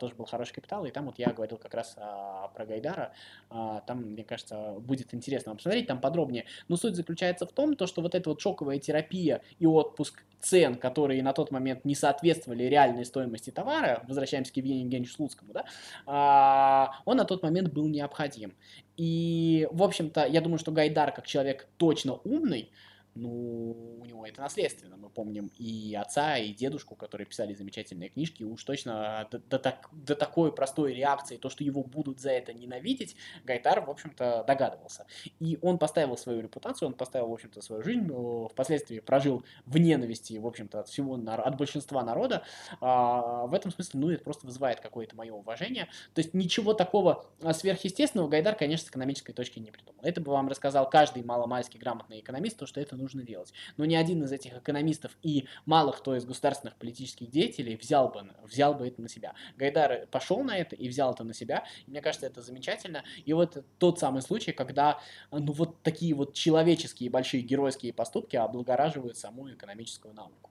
Тоже 0.00 0.14
был 0.14 0.26
хороший 0.26 0.54
капитал, 0.54 0.84
и 0.84 0.90
там 0.90 1.06
вот 1.06 1.18
я 1.18 1.32
говорил 1.32 1.58
как 1.58 1.74
раз 1.74 1.94
про 1.94 2.66
Гайдара. 2.66 3.12
Там, 3.48 4.02
мне 4.12 4.24
кажется, 4.24 4.74
будет 4.78 5.14
интересно 5.14 5.50
вам 5.50 5.56
посмотреть, 5.58 5.86
там 5.86 6.00
подробнее. 6.00 6.46
Но 6.68 6.76
суть 6.76 6.96
заключается 6.96 7.46
в 7.46 7.52
том, 7.52 7.76
то, 7.76 7.86
что 7.86 8.02
вот 8.02 8.14
эта 8.14 8.30
вот 8.30 8.40
шоковая 8.40 8.78
терапия 8.78 9.42
и 9.58 9.66
отпуск 9.66 10.22
цен, 10.44 10.76
которые 10.76 11.22
на 11.22 11.32
тот 11.32 11.50
момент 11.50 11.84
не 11.84 11.94
соответствовали 11.94 12.64
реальной 12.64 13.04
стоимости 13.04 13.50
товара, 13.50 14.04
возвращаемся 14.06 14.52
к 14.52 14.56
Евгению 14.56 14.84
Евгеньевичу 14.84 15.14
Слуцкому, 15.14 15.52
да, 15.52 15.64
а, 16.06 17.00
он 17.04 17.16
на 17.16 17.24
тот 17.24 17.42
момент 17.42 17.72
был 17.72 17.88
необходим. 17.88 18.54
И, 18.96 19.66
в 19.72 19.82
общем-то, 19.82 20.26
я 20.26 20.40
думаю, 20.40 20.58
что 20.58 20.70
Гайдар, 20.70 21.12
как 21.12 21.26
человек 21.26 21.66
точно 21.78 22.14
умный, 22.24 22.70
ну, 23.14 23.98
у 24.00 24.04
него 24.04 24.26
это 24.26 24.40
наследственно. 24.40 24.96
Мы 24.96 25.08
помним 25.08 25.52
и 25.56 25.94
отца, 25.94 26.38
и 26.38 26.52
дедушку, 26.52 26.96
которые 26.96 27.26
писали 27.26 27.54
замечательные 27.54 28.08
книжки. 28.08 28.42
Уж 28.42 28.62
точно 28.64 29.28
до, 29.30 29.38
до, 29.38 29.58
так, 29.58 29.88
до 29.92 30.14
такой 30.16 30.52
простой 30.52 30.94
реакции, 30.94 31.36
то, 31.36 31.48
что 31.48 31.64
его 31.64 31.82
будут 31.82 32.20
за 32.20 32.30
это 32.30 32.52
ненавидеть, 32.52 33.16
Гайтар, 33.44 33.80
в 33.80 33.90
общем-то, 33.90 34.44
догадывался. 34.46 35.06
И 35.40 35.58
он 35.62 35.78
поставил 35.78 36.16
свою 36.16 36.40
репутацию, 36.40 36.88
он 36.88 36.94
поставил, 36.94 37.28
в 37.28 37.32
общем-то, 37.32 37.60
свою 37.62 37.82
жизнь, 37.82 38.08
впоследствии 38.50 39.00
прожил 39.00 39.44
в 39.66 39.78
ненависти, 39.78 40.38
в 40.38 40.46
общем-то, 40.46 40.80
от 40.80 40.88
всего, 40.88 41.14
от 41.14 41.56
большинства 41.56 42.02
народа. 42.02 42.42
А, 42.80 43.46
в 43.46 43.54
этом 43.54 43.70
смысле, 43.70 44.00
ну, 44.00 44.10
это 44.10 44.24
просто 44.24 44.46
вызывает 44.46 44.80
какое-то 44.80 45.16
мое 45.16 45.32
уважение. 45.32 45.88
То 46.14 46.20
есть 46.20 46.34
ничего 46.34 46.74
такого 46.74 47.26
сверхъестественного 47.52 48.28
Гайдар, 48.28 48.56
конечно, 48.56 48.86
с 48.86 48.90
экономической 48.90 49.32
точки 49.32 49.58
не 49.58 49.70
придумал. 49.70 50.00
Это 50.02 50.20
бы 50.20 50.32
вам 50.32 50.48
рассказал 50.48 50.88
каждый 50.88 51.22
маломальски 51.22 51.78
грамотный 51.78 52.20
экономист, 52.20 52.58
то, 52.58 52.66
что 52.66 52.80
это 52.80 52.96
нужно 53.04 53.22
делать. 53.22 53.52
Но 53.76 53.84
ни 53.84 53.94
один 53.94 54.22
из 54.24 54.32
этих 54.32 54.54
экономистов 54.54 55.16
и 55.22 55.46
мало 55.66 55.92
кто 55.92 56.16
из 56.16 56.24
государственных 56.24 56.74
политических 56.76 57.30
деятелей 57.30 57.76
взял 57.76 58.08
бы, 58.08 58.26
взял 58.42 58.74
бы 58.74 58.88
это 58.88 59.00
на 59.00 59.08
себя. 59.08 59.34
Гайдар 59.56 60.06
пошел 60.10 60.42
на 60.42 60.56
это 60.56 60.74
и 60.74 60.88
взял 60.88 61.12
это 61.12 61.22
на 61.22 61.34
себя. 61.34 61.64
И 61.86 61.90
мне 61.90 62.00
кажется, 62.00 62.26
это 62.26 62.42
замечательно. 62.42 63.04
И 63.24 63.32
вот 63.32 63.64
тот 63.78 63.98
самый 63.98 64.22
случай, 64.22 64.52
когда 64.52 64.98
ну 65.30 65.52
вот 65.52 65.82
такие 65.82 66.14
вот 66.14 66.34
человеческие 66.34 67.10
большие 67.10 67.42
геройские 67.42 67.92
поступки 67.92 68.36
облагораживают 68.36 69.16
саму 69.16 69.50
экономическую 69.50 70.14
науку. 70.14 70.50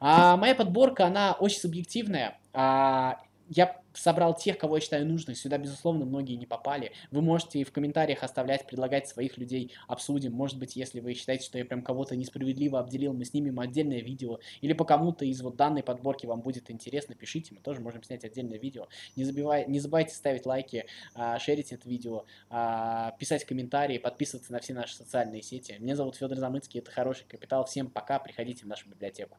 А 0.00 0.36
моя 0.36 0.54
подборка, 0.54 1.06
она 1.06 1.32
очень 1.32 1.60
субъективная. 1.60 2.38
А, 2.52 3.20
я 3.54 3.82
собрал 3.92 4.34
тех, 4.34 4.56
кого 4.56 4.76
я 4.76 4.80
считаю 4.80 5.06
нужным. 5.06 5.36
Сюда, 5.36 5.58
безусловно, 5.58 6.06
многие 6.06 6.36
не 6.36 6.46
попали. 6.46 6.92
Вы 7.10 7.20
можете 7.20 7.62
в 7.64 7.72
комментариях 7.72 8.22
оставлять, 8.22 8.66
предлагать 8.66 9.08
своих 9.08 9.36
людей, 9.36 9.72
обсудим. 9.88 10.32
Может 10.32 10.58
быть, 10.58 10.74
если 10.74 11.00
вы 11.00 11.12
считаете, 11.12 11.44
что 11.44 11.58
я 11.58 11.64
прям 11.64 11.82
кого-то 11.82 12.16
несправедливо 12.16 12.80
обделил, 12.80 13.12
мы 13.12 13.26
снимем 13.26 13.60
отдельное 13.60 14.00
видео. 14.00 14.38
Или 14.62 14.72
по 14.72 14.84
кому-то 14.84 15.26
из 15.26 15.42
вот 15.42 15.56
данной 15.56 15.82
подборки 15.82 16.24
вам 16.24 16.40
будет 16.40 16.70
интересно, 16.70 17.14
пишите, 17.14 17.54
мы 17.54 17.60
тоже 17.60 17.80
можем 17.80 18.02
снять 18.02 18.24
отдельное 18.24 18.58
видео. 18.58 18.88
Не, 19.16 19.24
забивай, 19.24 19.66
не 19.68 19.80
забывайте 19.80 20.14
ставить 20.14 20.46
лайки, 20.46 20.86
а, 21.14 21.38
шерить 21.38 21.72
это 21.72 21.86
видео, 21.88 22.24
а, 22.48 23.12
писать 23.18 23.44
комментарии, 23.44 23.98
подписываться 23.98 24.52
на 24.52 24.60
все 24.60 24.72
наши 24.72 24.96
социальные 24.96 25.42
сети. 25.42 25.76
Меня 25.78 25.96
зовут 25.96 26.16
Федор 26.16 26.38
Замыцкий, 26.38 26.80
это 26.80 26.90
Хороший 26.90 27.26
Капитал. 27.26 27.66
Всем 27.66 27.90
пока, 27.90 28.18
приходите 28.18 28.64
в 28.64 28.68
нашу 28.68 28.88
библиотеку. 28.88 29.36